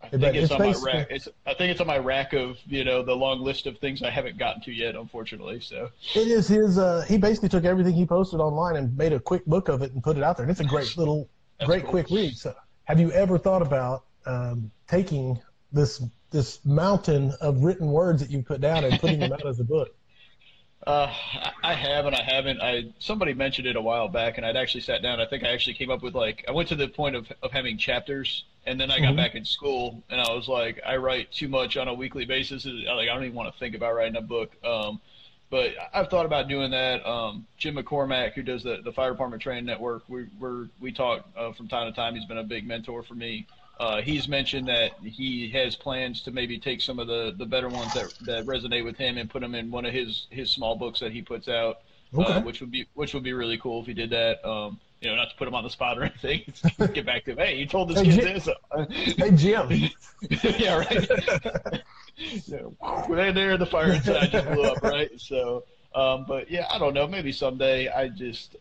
I 0.03 0.09
think 0.09 0.23
it's, 0.35 0.43
it's, 0.43 0.51
on 0.51 0.59
my 0.59 0.75
rack. 0.83 1.07
It's, 1.09 1.29
I 1.45 1.53
think 1.53 1.71
it's 1.71 1.79
on 1.79 1.87
my 1.87 1.97
rack 1.97 2.33
of 2.33 2.57
you 2.65 2.83
know 2.83 3.03
the 3.03 3.15
long 3.15 3.39
list 3.39 3.67
of 3.67 3.77
things 3.77 4.03
I 4.03 4.09
haven't 4.09 4.37
gotten 4.37 4.61
to 4.63 4.71
yet, 4.73 4.95
unfortunately. 4.95 5.61
So 5.61 5.89
it 6.13 6.27
is 6.27 6.47
his. 6.49 6.77
Uh, 6.77 7.05
he 7.07 7.17
basically 7.17 7.47
took 7.47 7.63
everything 7.63 7.93
he 7.93 8.05
posted 8.05 8.41
online 8.41 8.75
and 8.75 8.97
made 8.97 9.13
a 9.13 9.19
quick 9.19 9.45
book 9.45 9.69
of 9.69 9.81
it 9.81 9.93
and 9.93 10.03
put 10.03 10.17
it 10.17 10.23
out 10.23 10.35
there, 10.35 10.43
and 10.43 10.51
it's 10.51 10.59
a 10.59 10.65
great 10.65 10.97
little, 10.97 11.29
great 11.65 11.83
cool. 11.83 11.91
quick 11.91 12.09
read. 12.09 12.35
So, 12.35 12.53
have 12.83 12.99
you 12.99 13.13
ever 13.13 13.37
thought 13.37 13.61
about 13.61 14.03
um, 14.25 14.69
taking 14.89 15.39
this 15.71 16.03
this 16.31 16.65
mountain 16.65 17.33
of 17.39 17.63
written 17.63 17.87
words 17.87 18.21
that 18.21 18.29
you 18.29 18.41
put 18.41 18.59
down 18.59 18.83
and 18.83 18.99
putting 18.99 19.19
them 19.19 19.31
out 19.31 19.45
as 19.45 19.61
a 19.61 19.63
book? 19.63 19.95
Uh, 20.85 21.13
I 21.63 21.73
have 21.75 22.07
and 22.07 22.15
I 22.15 22.23
haven't. 22.23 22.59
I 22.59 22.85
somebody 22.97 23.35
mentioned 23.35 23.67
it 23.67 23.75
a 23.75 23.81
while 23.81 24.07
back, 24.07 24.37
and 24.37 24.45
I'd 24.45 24.55
actually 24.55 24.81
sat 24.81 25.03
down. 25.03 25.21
I 25.21 25.27
think 25.27 25.43
I 25.43 25.49
actually 25.49 25.75
came 25.75 25.91
up 25.91 26.01
with 26.01 26.15
like 26.15 26.43
I 26.47 26.51
went 26.51 26.69
to 26.69 26.75
the 26.75 26.87
point 26.87 27.15
of 27.15 27.31
of 27.43 27.51
having 27.51 27.77
chapters, 27.77 28.45
and 28.65 28.81
then 28.81 28.89
I 28.89 28.97
got 28.97 29.07
mm-hmm. 29.07 29.17
back 29.17 29.35
in 29.35 29.45
school, 29.45 30.03
and 30.09 30.19
I 30.19 30.33
was 30.33 30.47
like, 30.47 30.81
I 30.85 30.97
write 30.97 31.31
too 31.31 31.47
much 31.47 31.77
on 31.77 31.87
a 31.87 31.93
weekly 31.93 32.25
basis. 32.25 32.65
Like 32.65 33.09
I 33.09 33.13
don't 33.13 33.23
even 33.23 33.35
want 33.35 33.53
to 33.53 33.59
think 33.59 33.75
about 33.75 33.93
writing 33.93 34.15
a 34.15 34.21
book. 34.21 34.51
Um, 34.65 34.99
but 35.51 35.71
I've 35.93 36.07
thought 36.09 36.25
about 36.25 36.47
doing 36.47 36.71
that. 36.71 37.05
Um, 37.05 37.45
Jim 37.57 37.75
McCormack, 37.75 38.33
who 38.33 38.41
does 38.41 38.63
the 38.63 38.81
the 38.83 38.91
Fire 38.91 39.11
Department 39.11 39.43
Training 39.43 39.65
Network, 39.65 40.03
we 40.07 40.27
we 40.39 40.67
we 40.79 40.91
talk 40.91 41.27
uh, 41.37 41.51
from 41.51 41.67
time 41.67 41.91
to 41.91 41.95
time. 41.95 42.15
He's 42.15 42.25
been 42.25 42.39
a 42.39 42.43
big 42.43 42.65
mentor 42.65 43.03
for 43.03 43.13
me. 43.13 43.45
Uh, 43.79 44.01
he's 44.01 44.27
mentioned 44.27 44.67
that 44.67 44.91
he 45.03 45.49
has 45.49 45.75
plans 45.75 46.21
to 46.21 46.31
maybe 46.31 46.59
take 46.59 46.81
some 46.81 46.99
of 46.99 47.07
the, 47.07 47.33
the 47.37 47.45
better 47.45 47.67
ones 47.67 47.91
that, 47.93 48.13
that 48.21 48.45
resonate 48.45 48.83
with 48.83 48.95
him 48.97 49.17
and 49.17 49.29
put 49.29 49.41
them 49.41 49.55
in 49.55 49.71
one 49.71 49.85
of 49.85 49.93
his, 49.93 50.27
his 50.29 50.51
small 50.51 50.75
books 50.75 50.99
that 50.99 51.11
he 51.11 51.21
puts 51.21 51.47
out, 51.47 51.79
uh, 52.15 52.21
okay. 52.21 52.33
uh, 52.33 52.41
which 52.41 52.61
would 52.61 52.69
be 52.71 52.85
which 52.93 53.13
would 53.15 53.23
be 53.23 53.33
really 53.33 53.57
cool 53.57 53.81
if 53.81 53.87
he 53.87 53.93
did 53.93 54.11
that. 54.11 54.43
Um, 54.47 54.79
you 54.99 55.09
know, 55.09 55.15
not 55.15 55.31
to 55.31 55.35
put 55.35 55.47
him 55.47 55.55
on 55.55 55.63
the 55.63 55.69
spot 55.69 55.97
or 55.97 56.03
anything. 56.23 56.41
get 56.93 57.05
back 57.07 57.25
to 57.25 57.31
him. 57.31 57.37
Hey, 57.39 57.57
you 57.57 57.65
told 57.65 57.89
this 57.89 57.99
Hey, 57.99 58.05
kid 58.05 58.21
Jim- 58.21 58.33
this. 58.35 58.47
Uh, 58.47 58.85
Hey 59.17 59.31
Jim, 59.31 59.69
yeah, 60.59 60.77
right. 60.77 61.09
yeah, 62.17 62.59
there, 63.09 63.31
there, 63.33 63.57
the 63.57 63.65
fire 63.65 63.93
inside 63.93 64.31
just 64.31 64.47
blew 64.47 64.63
up, 64.63 64.81
right? 64.83 65.09
So, 65.19 65.63
um, 65.95 66.25
but 66.27 66.51
yeah, 66.51 66.67
I 66.69 66.77
don't 66.77 66.93
know. 66.93 67.07
Maybe 67.07 67.31
someday. 67.31 67.87
I 67.89 68.09
just, 68.09 68.55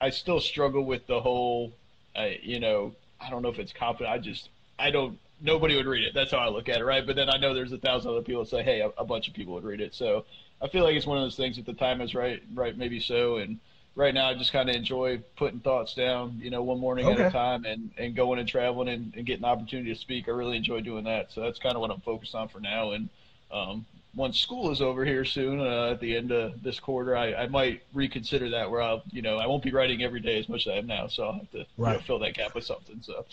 I 0.00 0.08
still 0.08 0.40
struggle 0.40 0.84
with 0.84 1.06
the 1.06 1.20
whole, 1.20 1.72
I, 2.16 2.38
you 2.42 2.60
know, 2.60 2.94
I 3.24 3.30
don't 3.30 3.42
know 3.42 3.48
if 3.48 3.58
it's 3.58 3.72
confident. 3.72 4.14
I 4.14 4.18
just, 4.18 4.48
I 4.78 4.90
don't. 4.90 5.18
Nobody 5.40 5.76
would 5.76 5.86
read 5.86 6.04
it. 6.04 6.14
That's 6.14 6.30
how 6.30 6.38
I 6.38 6.48
look 6.48 6.68
at 6.68 6.80
it, 6.80 6.84
right? 6.84 7.04
But 7.06 7.16
then 7.16 7.28
I 7.28 7.36
know 7.38 7.54
there's 7.54 7.72
a 7.72 7.78
thousand 7.78 8.10
other 8.10 8.22
people 8.22 8.44
that 8.44 8.50
say, 8.50 8.62
hey, 8.62 8.80
a, 8.80 8.88
a 8.96 9.04
bunch 9.04 9.28
of 9.28 9.34
people 9.34 9.54
would 9.54 9.64
read 9.64 9.80
it. 9.80 9.94
So 9.94 10.24
I 10.62 10.68
feel 10.68 10.84
like 10.84 10.94
it's 10.94 11.06
one 11.06 11.18
of 11.18 11.24
those 11.24 11.36
things. 11.36 11.58
If 11.58 11.66
the 11.66 11.74
time 11.74 12.00
is 12.00 12.14
right, 12.14 12.42
right, 12.54 12.76
maybe 12.76 13.00
so. 13.00 13.36
And 13.36 13.58
right 13.96 14.14
now, 14.14 14.28
I 14.28 14.34
just 14.34 14.52
kind 14.52 14.70
of 14.70 14.76
enjoy 14.76 15.22
putting 15.36 15.60
thoughts 15.60 15.94
down, 15.94 16.38
you 16.40 16.50
know, 16.50 16.62
one 16.62 16.78
morning 16.78 17.08
at 17.08 17.20
a 17.20 17.30
time, 17.30 17.64
and 17.64 17.90
and 17.98 18.14
going 18.14 18.38
and 18.38 18.48
traveling 18.48 18.88
and, 18.88 19.12
and 19.16 19.26
getting 19.26 19.42
the 19.42 19.48
opportunity 19.48 19.92
to 19.92 19.98
speak. 19.98 20.28
I 20.28 20.30
really 20.30 20.56
enjoy 20.56 20.80
doing 20.80 21.04
that. 21.04 21.32
So 21.32 21.40
that's 21.40 21.58
kind 21.58 21.74
of 21.74 21.80
what 21.80 21.90
I'm 21.90 22.00
focused 22.00 22.34
on 22.34 22.48
for 22.48 22.60
now. 22.60 22.92
And 22.92 23.08
um, 23.50 23.86
once 24.16 24.38
school 24.38 24.70
is 24.70 24.80
over 24.80 25.04
here 25.04 25.24
soon, 25.24 25.60
uh, 25.60 25.90
at 25.92 26.00
the 26.00 26.16
end 26.16 26.30
of 26.30 26.62
this 26.62 26.78
quarter, 26.80 27.16
I, 27.16 27.34
I 27.34 27.46
might 27.48 27.82
reconsider 27.92 28.50
that. 28.50 28.70
Where 28.70 28.82
I'll, 28.82 29.02
you 29.10 29.22
know, 29.22 29.38
I 29.38 29.46
won't 29.46 29.62
be 29.62 29.72
writing 29.72 30.02
every 30.02 30.20
day 30.20 30.38
as 30.38 30.48
much 30.48 30.66
as 30.66 30.72
I 30.72 30.76
am 30.76 30.86
now, 30.86 31.06
so 31.06 31.24
I'll 31.24 31.32
have 31.34 31.50
to 31.52 31.58
you 31.58 31.66
know, 31.78 31.98
fill 32.00 32.18
that 32.20 32.34
gap 32.34 32.54
with 32.54 32.64
something. 32.64 33.00
So 33.02 33.24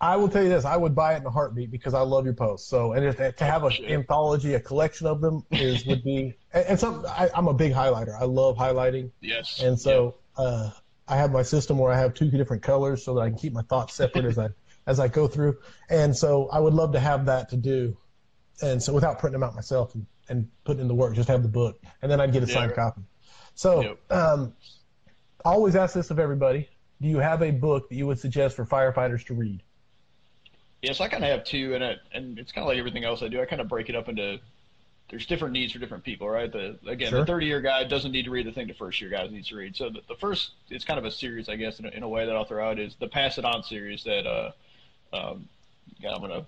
I 0.00 0.16
will 0.16 0.28
tell 0.28 0.42
you 0.42 0.48
this: 0.48 0.64
I 0.64 0.76
would 0.76 0.94
buy 0.94 1.14
it 1.14 1.18
in 1.18 1.26
a 1.26 1.30
heartbeat 1.30 1.70
because 1.70 1.94
I 1.94 2.00
love 2.00 2.24
your 2.24 2.34
posts. 2.34 2.68
So, 2.68 2.92
and 2.92 3.04
if, 3.04 3.16
to 3.16 3.44
have 3.44 3.64
an 3.64 3.72
Sure. 3.72 3.88
anthology, 3.88 4.54
a 4.54 4.60
collection 4.60 5.06
of 5.06 5.20
them 5.20 5.44
is 5.50 5.84
would 5.86 6.02
be, 6.04 6.34
and, 6.52 6.66
and 6.66 6.80
some. 6.80 7.04
I, 7.06 7.30
I'm 7.34 7.48
a 7.48 7.54
big 7.54 7.72
highlighter. 7.72 8.18
I 8.18 8.24
love 8.24 8.56
highlighting, 8.56 9.10
yes, 9.20 9.60
and 9.62 9.78
so 9.78 10.14
uh, 10.36 10.70
I 11.08 11.16
have 11.16 11.32
my 11.32 11.42
system 11.42 11.78
where 11.78 11.92
I 11.92 11.98
have 11.98 12.14
two 12.14 12.30
different 12.30 12.62
colors 12.62 13.04
so 13.04 13.14
that 13.14 13.20
I 13.22 13.28
can 13.28 13.38
keep 13.38 13.52
my 13.52 13.62
thoughts 13.62 13.94
separate 13.94 14.24
as 14.24 14.38
I 14.38 14.48
as 14.86 15.00
I 15.00 15.08
go 15.08 15.28
through. 15.28 15.58
And 15.90 16.16
so 16.16 16.48
I 16.50 16.60
would 16.60 16.74
love 16.74 16.92
to 16.92 17.00
have 17.00 17.26
that 17.26 17.48
to 17.50 17.56
do, 17.56 17.96
and 18.62 18.82
so 18.82 18.92
without 18.92 19.18
printing 19.18 19.40
them 19.40 19.48
out 19.48 19.54
myself 19.54 19.94
and, 19.94 20.06
and 20.28 20.48
putting 20.64 20.80
in 20.82 20.88
the 20.88 20.94
work, 20.94 21.14
just 21.14 21.28
have 21.28 21.42
the 21.42 21.48
book, 21.48 21.82
and 22.02 22.10
then 22.10 22.20
I'd 22.20 22.32
get 22.32 22.42
a 22.42 22.46
Yeah, 22.46 22.54
signed 22.54 22.70
right. 22.70 22.74
copy. 22.74 23.02
So 23.54 23.80
Yep. 23.82 23.98
um, 24.10 24.54
I 25.44 25.50
always 25.50 25.76
ask 25.76 25.94
this 25.94 26.10
of 26.10 26.18
everybody: 26.18 26.68
Do 27.00 27.08
you 27.08 27.18
have 27.18 27.42
a 27.42 27.50
book 27.50 27.88
that 27.88 27.96
you 27.96 28.06
would 28.06 28.18
suggest 28.20 28.56
for 28.56 28.66
firefighters 28.66 29.24
to 29.26 29.34
read? 29.34 29.62
Yes, 30.82 31.00
I 31.00 31.08
kind 31.08 31.24
of 31.24 31.30
have 31.30 31.44
two, 31.44 31.74
and 31.74 31.82
it, 31.82 31.98
and 32.12 32.38
it's 32.38 32.52
kind 32.52 32.62
of 32.62 32.68
like 32.68 32.78
everything 32.78 33.04
else 33.04 33.22
I 33.22 33.28
do. 33.28 33.40
I 33.40 33.46
kind 33.46 33.60
of 33.60 33.68
break 33.68 33.88
it 33.88 33.96
up 33.96 34.08
into 34.08 34.38
there's 35.10 35.26
different 35.26 35.54
needs 35.54 35.72
for 35.72 35.78
different 35.80 36.04
people, 36.04 36.28
right? 36.28 36.52
The 36.52 36.78
again, 36.86 37.10
Sure. 37.10 37.18
the 37.20 37.22
30 37.24 37.46
year 37.46 37.60
guy 37.60 37.84
doesn't 37.84 38.12
need 38.12 38.24
to 38.26 38.30
read 38.30 38.46
the 38.46 38.52
thing 38.52 38.68
the 38.68 38.74
first 38.74 39.00
year 39.00 39.10
guy 39.10 39.26
needs 39.28 39.48
to 39.48 39.56
read. 39.56 39.76
So 39.76 39.90
the, 39.90 40.02
the 40.08 40.16
first, 40.16 40.52
it's 40.70 40.84
kind 40.84 40.98
of 40.98 41.04
a 41.06 41.10
series, 41.10 41.48
I 41.48 41.56
guess, 41.56 41.80
in 41.80 41.86
a, 41.86 41.90
in 41.90 42.02
a 42.04 42.08
way 42.08 42.26
that 42.26 42.36
I'll 42.36 42.44
throw 42.44 42.68
out 42.68 42.78
is 42.78 42.96
the 42.96 43.08
Pass 43.08 43.38
It 43.38 43.44
On 43.44 43.62
series 43.62 44.04
that 44.04 44.26
uh, 44.26 44.52
um, 45.12 45.48
yeah, 45.98 46.12
I'm 46.14 46.20
gonna 46.20 46.46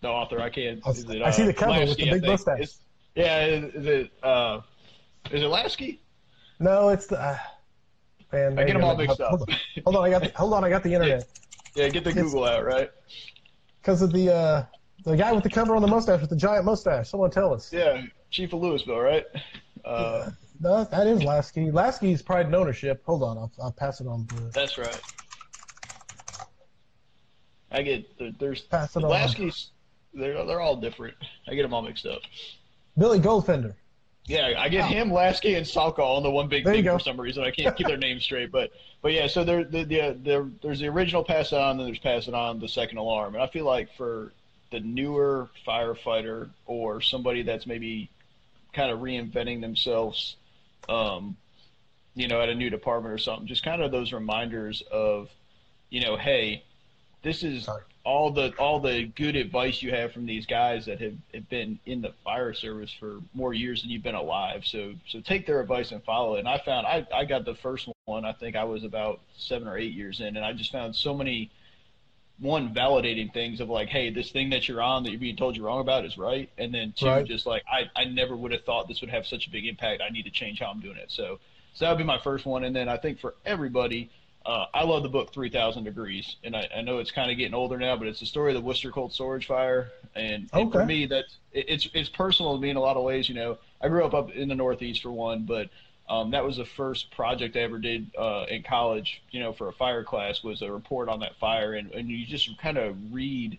the 0.00 0.08
author 0.08 0.40
I 0.40 0.50
can't. 0.50 0.80
I 0.86 0.90
it, 0.90 1.22
I 1.22 1.30
see 1.30 1.42
uh, 1.42 1.46
the 1.46 1.54
cover 1.54 1.80
with 1.80 1.96
the 1.96 2.10
big 2.10 2.24
mustache. 2.24 2.72
Yeah, 3.14 3.46
is, 3.46 3.74
is 3.74 3.86
it 3.86 4.10
uh, 4.22 4.60
is 5.30 5.42
it 5.42 5.46
Lasky? 5.46 6.00
No, 6.60 6.88
it's 6.90 7.06
the. 7.06 7.18
Uh, 7.20 7.38
man, 8.32 8.58
I 8.58 8.64
get 8.64 8.74
them 8.74 8.84
all 8.84 8.96
mixed 8.96 9.20
up. 9.20 9.30
Hold 9.30 9.50
on, 9.50 9.56
hold 9.84 9.96
on, 9.96 10.04
I 10.04 10.10
got 10.10 10.22
the, 10.22 10.32
hold 10.38 10.54
on, 10.54 10.64
I 10.64 10.68
got 10.70 10.82
the 10.82 10.92
internet 10.94 11.26
Yeah, 11.74 11.88
get 11.88 12.04
the 12.04 12.10
It's- 12.10 12.24
Google 12.24 12.44
out, 12.44 12.64
right? 12.64 12.90
because 13.80 14.02
of 14.02 14.12
the 14.12 14.32
uh, 14.34 14.64
the 15.04 15.16
guy 15.16 15.32
with 15.32 15.44
the 15.44 15.50
cover 15.50 15.76
on 15.76 15.82
the 15.82 15.88
mustache 15.88 16.20
with 16.20 16.30
the 16.30 16.36
giant 16.36 16.64
mustache. 16.64 17.08
Someone 17.08 17.30
tell 17.30 17.54
us. 17.54 17.72
Yeah, 17.72 18.02
Chief 18.30 18.52
of 18.52 18.60
Lewisville, 18.60 19.02
right? 19.02 19.24
Uh, 19.84 20.30
No, 20.60 20.82
that 20.84 21.06
is 21.06 21.22
Lasky. 21.22 21.70
Lasky's 21.70 22.20
pride 22.22 22.46
and 22.46 22.54
ownership. 22.54 23.02
Hold 23.06 23.22
on, 23.22 23.38
I'll, 23.38 23.52
I'll 23.62 23.72
pass 23.72 24.00
it 24.00 24.06
on. 24.08 24.26
To, 24.26 24.34
That's 24.52 24.76
right. 24.78 25.00
I 27.70 27.82
get 27.82 28.18
there- 28.18 28.32
there's 28.38 28.62
Pass 28.62 28.96
it. 28.96 29.00
Lasky's. 29.00 29.70
They're 30.16 30.44
they're 30.44 30.60
all 30.60 30.76
different. 30.76 31.14
I 31.46 31.54
get 31.54 31.62
them 31.62 31.74
all 31.74 31.82
mixed 31.82 32.06
up. 32.06 32.22
Billy 32.98 33.20
Goldfeder. 33.20 33.74
Yeah, 34.24 34.54
I 34.58 34.68
get 34.68 34.86
him, 34.86 35.12
Lasky, 35.12 35.54
and 35.54 35.64
Salka 35.64 36.16
in 36.16 36.24
the 36.24 36.30
one 36.30 36.48
big 36.48 36.64
There 36.64 36.74
thing 36.74 36.84
for 36.84 36.98
some 36.98 37.20
reason. 37.20 37.44
I 37.44 37.52
can't 37.52 37.76
keep 37.76 37.86
their 37.86 37.96
names 38.08 38.24
straight, 38.24 38.50
but 38.50 38.72
but 39.00 39.12
yeah. 39.12 39.28
So 39.28 39.44
there 39.44 39.62
the, 39.62 39.84
the, 39.84 40.18
the 40.20 40.50
there's 40.62 40.80
the 40.80 40.88
original 40.88 41.22
Pass 41.22 41.52
It 41.52 41.58
On, 41.58 41.76
then 41.76 41.86
there's 41.86 42.00
Pass 42.00 42.26
It 42.26 42.34
On, 42.34 42.58
the 42.58 42.68
second 42.68 42.98
alarm, 42.98 43.34
and 43.34 43.42
I 43.42 43.46
feel 43.46 43.64
like 43.64 43.88
for 43.96 44.32
the 44.72 44.80
newer 44.80 45.48
firefighter 45.66 46.50
or 46.66 47.00
somebody 47.00 47.42
that's 47.42 47.66
maybe 47.66 48.10
kind 48.72 48.90
of 48.90 48.98
reinventing 48.98 49.60
themselves, 49.60 50.36
um, 50.88 51.36
you 52.16 52.26
know, 52.26 52.40
at 52.40 52.48
a 52.48 52.54
new 52.54 52.68
department 52.68 53.14
or 53.14 53.18
something, 53.18 53.46
just 53.46 53.64
kind 53.64 53.80
of 53.80 53.92
those 53.92 54.12
reminders 54.12 54.82
of, 54.90 55.30
you 55.88 56.00
know, 56.00 56.16
hey, 56.16 56.64
this 57.22 57.44
is. 57.44 57.68
All 58.06 58.30
the 58.30 58.54
all 58.56 58.78
the 58.78 59.06
good 59.16 59.34
advice 59.34 59.82
you 59.82 59.90
have 59.90 60.12
from 60.12 60.26
these 60.26 60.46
guys 60.46 60.86
that 60.86 61.00
have, 61.00 61.14
have 61.34 61.48
been 61.50 61.76
in 61.86 62.00
the 62.00 62.12
fire 62.22 62.54
service 62.54 62.94
for 63.00 63.18
more 63.34 63.52
years 63.52 63.82
than 63.82 63.90
you've 63.90 64.04
been 64.04 64.14
alive. 64.14 64.64
So 64.64 64.94
so 65.08 65.20
take 65.20 65.44
their 65.44 65.60
advice 65.60 65.90
and 65.90 66.02
follow 66.04 66.36
it. 66.36 66.38
And 66.38 66.48
I 66.48 66.58
found 66.58 66.86
I, 66.86 67.04
I 67.12 67.24
got 67.24 67.44
the 67.44 67.56
first 67.56 67.88
one, 68.04 68.24
I 68.24 68.32
think 68.32 68.54
I 68.54 68.62
was 68.62 68.84
about 68.84 69.18
seven 69.36 69.66
or 69.66 69.76
eight 69.76 69.92
years 69.92 70.20
in, 70.20 70.36
and 70.36 70.44
I 70.44 70.52
just 70.52 70.70
found 70.70 70.94
so 70.94 71.12
many 71.14 71.50
one 72.38 72.72
validating 72.72 73.32
things 73.32 73.60
of 73.60 73.68
like, 73.70 73.88
hey, 73.88 74.10
this 74.10 74.30
thing 74.30 74.50
that 74.50 74.68
you're 74.68 74.82
on 74.82 75.02
that 75.02 75.10
you're 75.10 75.18
being 75.18 75.36
told 75.36 75.56
you're 75.56 75.66
wrong 75.66 75.80
about 75.80 76.04
is 76.04 76.16
right, 76.16 76.48
and 76.58 76.72
then 76.72 76.94
two, 76.96 77.06
Right. 77.06 77.26
just 77.26 77.44
like 77.44 77.64
I, 77.70 77.90
I 78.00 78.04
never 78.04 78.36
would 78.36 78.52
have 78.52 78.62
thought 78.62 78.86
this 78.86 79.00
would 79.00 79.10
have 79.10 79.26
such 79.26 79.48
a 79.48 79.50
big 79.50 79.66
impact. 79.66 80.00
I 80.00 80.10
need 80.10 80.24
to 80.24 80.30
change 80.30 80.60
how 80.60 80.66
I'm 80.66 80.80
doing 80.80 80.96
it. 80.96 81.10
So 81.10 81.40
so 81.74 81.84
that 81.84 81.90
would 81.90 81.98
be 81.98 82.04
my 82.04 82.18
first 82.20 82.46
one, 82.46 82.62
and 82.62 82.74
then 82.76 82.88
I 82.88 82.98
think 82.98 83.18
for 83.18 83.34
everybody, 83.44 84.10
uh, 84.46 84.66
I 84.72 84.84
love 84.84 85.02
the 85.02 85.08
book 85.08 85.32
3,000 85.32 85.82
Degrees, 85.82 86.36
and 86.44 86.54
I, 86.54 86.68
I 86.76 86.80
know 86.80 86.98
it's 86.98 87.10
kind 87.10 87.32
of 87.32 87.36
getting 87.36 87.52
older 87.52 87.76
now, 87.78 87.96
but 87.96 88.06
it's 88.06 88.20
the 88.20 88.26
story 88.26 88.52
of 88.52 88.54
the 88.54 88.66
Worcester 88.66 88.92
Cold 88.92 89.12
Storage 89.12 89.46
Fire, 89.46 89.90
and, 90.14 90.48
and 90.52 90.70
for 90.70 90.86
me, 90.86 91.06
that's 91.06 91.36
it, 91.52 91.66
it's 91.68 91.88
it's 91.94 92.08
personal 92.08 92.54
to 92.54 92.60
me 92.60 92.70
in 92.70 92.76
a 92.76 92.80
lot 92.80 92.96
of 92.96 93.02
ways. 93.02 93.28
You 93.28 93.34
know, 93.34 93.58
I 93.82 93.88
grew 93.88 94.04
up 94.04 94.14
up 94.14 94.30
in 94.30 94.48
the 94.48 94.54
Northeast 94.54 95.02
for 95.02 95.10
one, 95.10 95.42
but 95.42 95.68
um, 96.08 96.30
that 96.30 96.44
was 96.44 96.58
the 96.58 96.64
first 96.64 97.10
project 97.10 97.56
I 97.56 97.60
ever 97.60 97.80
did 97.80 98.14
uh, 98.16 98.46
in 98.48 98.62
college. 98.62 99.20
You 99.32 99.40
know, 99.40 99.52
for 99.52 99.66
a 99.66 99.72
fire 99.72 100.04
class 100.04 100.44
was 100.44 100.62
a 100.62 100.70
report 100.70 101.08
on 101.08 101.18
that 101.20 101.34
fire, 101.40 101.74
and, 101.74 101.90
and 101.90 102.08
you 102.08 102.24
just 102.24 102.56
kind 102.58 102.78
of 102.78 102.96
read, 103.12 103.58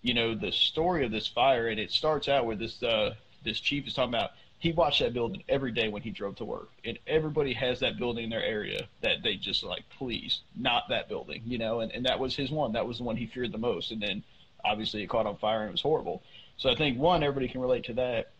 you 0.00 0.14
know, 0.14 0.34
the 0.34 0.52
story 0.52 1.04
of 1.04 1.10
this 1.10 1.28
fire, 1.28 1.68
and 1.68 1.78
it 1.78 1.90
starts 1.90 2.28
out 2.28 2.46
with 2.46 2.58
this 2.58 2.82
uh, 2.82 3.14
this 3.44 3.60
chief 3.60 3.86
is 3.86 3.92
talking 3.92 4.14
about 4.14 4.30
he 4.58 4.72
watched 4.72 5.00
that 5.00 5.14
building 5.14 5.44
every 5.48 5.70
day 5.70 5.88
when 5.88 6.02
he 6.02 6.10
drove 6.10 6.36
to 6.36 6.44
work, 6.44 6.70
and 6.84 6.98
everybody 7.06 7.52
has 7.52 7.80
that 7.80 7.96
building 7.96 8.24
in 8.24 8.30
their 8.30 8.42
area 8.42 8.88
that 9.02 9.22
they 9.22 9.36
just 9.36 9.62
like, 9.62 9.84
please, 9.96 10.40
not 10.56 10.88
that 10.88 11.08
building, 11.08 11.42
you 11.46 11.58
know, 11.58 11.80
and 11.80 11.92
and 11.92 12.06
that 12.06 12.18
was 12.18 12.34
his 12.34 12.50
one. 12.50 12.72
That 12.72 12.86
was 12.86 12.98
the 12.98 13.04
one 13.04 13.16
he 13.16 13.26
feared 13.26 13.52
the 13.52 13.58
most, 13.58 13.92
and 13.92 14.02
then 14.02 14.24
obviously 14.64 15.02
it 15.02 15.06
caught 15.06 15.26
on 15.26 15.36
fire 15.36 15.60
and 15.60 15.68
it 15.68 15.72
was 15.72 15.80
horrible. 15.80 16.22
So 16.56 16.70
I 16.70 16.74
think 16.74 16.98
one, 16.98 17.22
everybody 17.22 17.48
can 17.48 17.60
relate 17.60 17.84
to 17.84 17.94
that. 17.94 18.32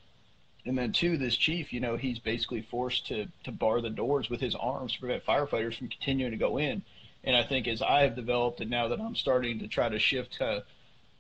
And 0.67 0.77
then 0.77 0.93
two, 0.93 1.17
this 1.17 1.37
chief, 1.37 1.73
you 1.73 1.81
know, 1.81 1.97
he's 1.97 2.19
basically 2.19 2.63
forced 2.63 3.07
to 3.09 3.29
to 3.45 3.53
bar 3.53 3.81
the 3.81 3.91
doors 3.91 4.29
with 4.29 4.41
his 4.41 4.55
arms 4.57 4.95
to 4.95 5.01
prevent 5.01 5.25
firefighters 5.25 5.79
from 5.79 5.89
continuing 5.89 6.33
to 6.33 6.37
go 6.37 6.59
in. 6.59 6.83
And 7.25 7.37
I 7.37 7.45
think 7.45 7.69
as 7.69 7.81
I 7.81 8.03
have 8.03 8.17
developed, 8.17 8.61
and 8.61 8.71
now 8.71 8.89
that 8.89 9.01
I'm 9.01 9.15
starting 9.15 9.61
to 9.61 9.69
try 9.69 9.89
to 9.89 9.99
shift 9.99 10.35
to 10.39 10.65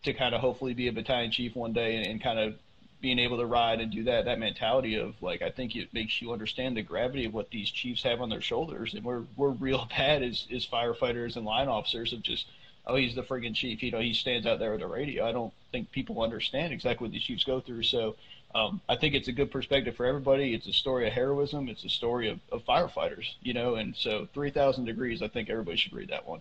to 0.04 0.12
kind 0.12 0.34
of 0.34 0.40
hopefully 0.40 0.74
be 0.74 0.88
a 0.88 0.92
battalion 0.92 1.30
chief 1.30 1.54
one 1.54 1.72
day, 1.72 1.96
and, 1.96 2.06
and 2.06 2.22
kind 2.22 2.38
of 2.38 2.56
being 3.00 3.18
able 3.18 3.38
to 3.38 3.46
ride 3.46 3.80
and 3.80 3.92
do 3.92 4.04
that, 4.04 4.24
that 4.24 4.38
mentality 4.38 4.96
of 4.96 5.20
like, 5.22 5.42
I 5.42 5.50
think 5.50 5.76
it 5.76 5.92
makes 5.94 6.20
you 6.20 6.32
understand 6.32 6.76
the 6.76 6.82
gravity 6.82 7.24
of 7.24 7.34
what 7.34 7.50
these 7.50 7.70
chiefs 7.70 8.02
have 8.02 8.20
on 8.20 8.28
their 8.28 8.40
shoulders, 8.40 8.94
and 8.94 9.04
we're 9.04 9.24
we're 9.36 9.50
real 9.50 9.86
bad 9.96 10.22
as 10.22 10.46
as 10.54 10.66
firefighters 10.66 11.36
and 11.36 11.44
line 11.46 11.68
officers 11.68 12.12
of 12.12 12.22
just. 12.22 12.46
Oh, 12.86 12.96
he's 12.96 13.14
the 13.14 13.22
friggin' 13.22 13.54
chief. 13.54 13.82
You 13.82 13.90
know, 13.90 14.00
he 14.00 14.14
stands 14.14 14.46
out 14.46 14.58
there 14.58 14.70
with 14.70 14.80
the 14.80 14.86
radio. 14.86 15.26
I 15.28 15.32
don't 15.32 15.52
think 15.72 15.90
people 15.90 16.22
understand 16.22 16.72
exactly 16.72 17.04
what 17.04 17.12
these 17.12 17.22
chiefs 17.22 17.44
go 17.44 17.60
through. 17.60 17.82
So, 17.82 18.16
um, 18.54 18.80
I 18.88 18.96
think 18.96 19.14
it's 19.14 19.28
a 19.28 19.32
good 19.32 19.50
perspective 19.50 19.94
for 19.94 20.06
everybody. 20.06 20.54
It's 20.54 20.66
a 20.66 20.72
story 20.72 21.06
of 21.06 21.12
heroism. 21.12 21.68
It's 21.68 21.84
a 21.84 21.90
story 21.90 22.30
of, 22.30 22.40
of 22.50 22.64
firefighters, 22.64 23.26
you 23.42 23.52
know, 23.52 23.74
and 23.74 23.94
so 23.94 24.26
3,000 24.32 24.86
Degrees, 24.86 25.20
I 25.22 25.28
think 25.28 25.50
everybody 25.50 25.76
should 25.76 25.92
read 25.92 26.08
that 26.08 26.26
one. 26.26 26.40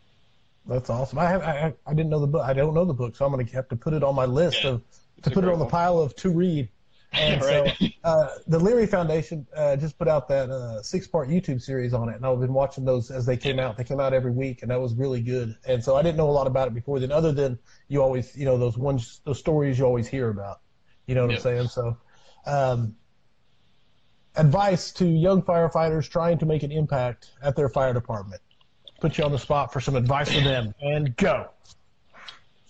That's 0.66 0.90
awesome. 0.90 1.20
I 1.20 1.30
have 1.30 1.42
I, 1.42 1.74
I 1.86 1.94
didn't 1.94 2.10
know 2.10 2.20
the 2.20 2.28
book. 2.28 2.44
I 2.44 2.54
don't 2.54 2.74
know 2.74 2.86
the 2.86 2.94
book, 2.94 3.16
so 3.16 3.26
I'm 3.26 3.32
going 3.32 3.46
to 3.46 3.54
have 3.54 3.70
to 3.70 3.76
put 3.76 3.94
it 3.94 4.04
on 4.04 4.16
my 4.16 4.26
list 4.26 4.64
Yeah, 4.64 4.66
of 4.66 4.84
to 5.24 5.32
put 5.32 5.44
it 5.44 5.50
on 5.50 5.60
the 5.60 5.66
pile 5.66 6.00
of 6.00 6.16
to 6.18 6.30
read. 6.30 6.70
And 7.14 7.42
Right. 7.42 7.74
so 7.74 7.90
uh, 8.04 8.28
the 8.48 8.60
Leary 8.60 8.86
Foundation 8.86 9.48
uh, 9.56 9.76
just 9.78 9.98
put 9.98 10.08
out 10.08 10.28
that 10.28 10.50
uh, 10.52 10.84
six-part 10.84 11.30
YouTube 11.30 11.62
series 11.62 11.94
on 11.94 12.10
it, 12.10 12.16
and 12.18 12.26
I've 12.26 12.40
been 12.40 12.54
watching 12.54 12.86
those 12.86 13.10
as 13.10 13.26
they 13.26 13.38
came 13.38 13.60
out. 13.60 13.76
They 13.78 13.86
came 13.86 14.00
out 14.00 14.14
every 14.14 14.32
week, 14.32 14.62
and 14.62 14.70
that 14.70 14.80
was 14.80 14.94
really 14.94 15.22
good. 15.22 15.56
And 15.66 15.84
so 15.84 15.96
I 15.96 16.04
didn't 16.04 16.18
know 16.18 16.30
a 16.30 16.32
lot 16.32 16.48
about 16.48 16.68
it 16.68 16.74
before 16.76 17.00
then, 17.00 17.12
other 17.12 17.32
than 17.32 17.58
you 17.88 18.04
always, 18.04 18.36
you 18.36 18.46
know, 18.46 18.58
those 18.58 18.78
ones, 18.78 19.22
those 19.26 19.40
stories 19.40 19.80
you 19.80 19.86
always 19.86 20.08
hear 20.08 20.30
about. 20.30 20.58
You 21.08 21.16
know 21.16 21.22
what 21.22 21.30
Yeah. 21.30 21.38
I'm 21.38 21.42
saying? 21.42 21.68
So, 21.70 21.98
um, 22.46 22.98
advice 24.36 24.92
to 24.94 25.06
young 25.08 25.42
firefighters 25.42 26.10
trying 26.10 26.38
to 26.40 26.46
make 26.46 26.64
an 26.64 26.72
impact 26.72 27.32
at 27.42 27.56
their 27.56 27.70
fire 27.70 27.94
department. 27.94 28.42
Put 29.00 29.18
you 29.18 29.24
on 29.24 29.32
the 29.32 29.40
spot 29.40 29.74
for 29.74 29.80
some 29.82 29.96
advice 29.96 30.32
for 30.34 30.42
them, 30.42 30.74
and 30.82 31.16
go. 31.16 31.50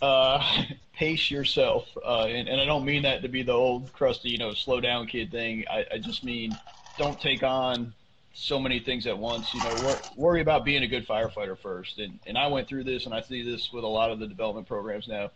Uh, 0.01 0.63
pace 0.93 1.29
yourself. 1.29 1.85
Uh, 2.03 2.25
and, 2.25 2.47
and 2.47 2.59
I 2.59 2.65
don't 2.65 2.85
mean 2.85 3.03
that 3.03 3.21
to 3.21 3.27
be 3.27 3.43
the 3.43 3.53
old 3.53 3.91
crusty, 3.93 4.29
you 4.29 4.37
know, 4.37 4.53
slow 4.53 4.79
down 4.79 5.07
kid 5.07 5.31
thing. 5.31 5.65
I, 5.69 5.85
I 5.93 5.97
just 5.97 6.23
mean 6.23 6.51
don't 6.97 7.19
take 7.19 7.43
on 7.43 7.93
so 8.33 8.59
many 8.59 8.79
things 8.79 9.07
at 9.07 9.17
once. 9.17 9.53
You 9.53 9.61
know, 9.61 9.75
wor- 9.75 10.01
worry 10.15 10.41
about 10.41 10.65
being 10.65 10.83
a 10.83 10.87
good 10.87 11.07
firefighter 11.07 11.57
first. 11.57 11.99
And 11.99 12.19
and 12.25 12.37
I 12.37 12.47
went 12.47 12.67
through 12.67 12.83
this, 12.83 13.05
and 13.05 13.13
I 13.13 13.21
see 13.21 13.43
this 13.43 13.71
with 13.71 13.83
a 13.83 13.87
lot 13.87 14.11
of 14.11 14.19
the 14.19 14.27
development 14.27 14.67
programs 14.67 15.07
now. 15.07 15.31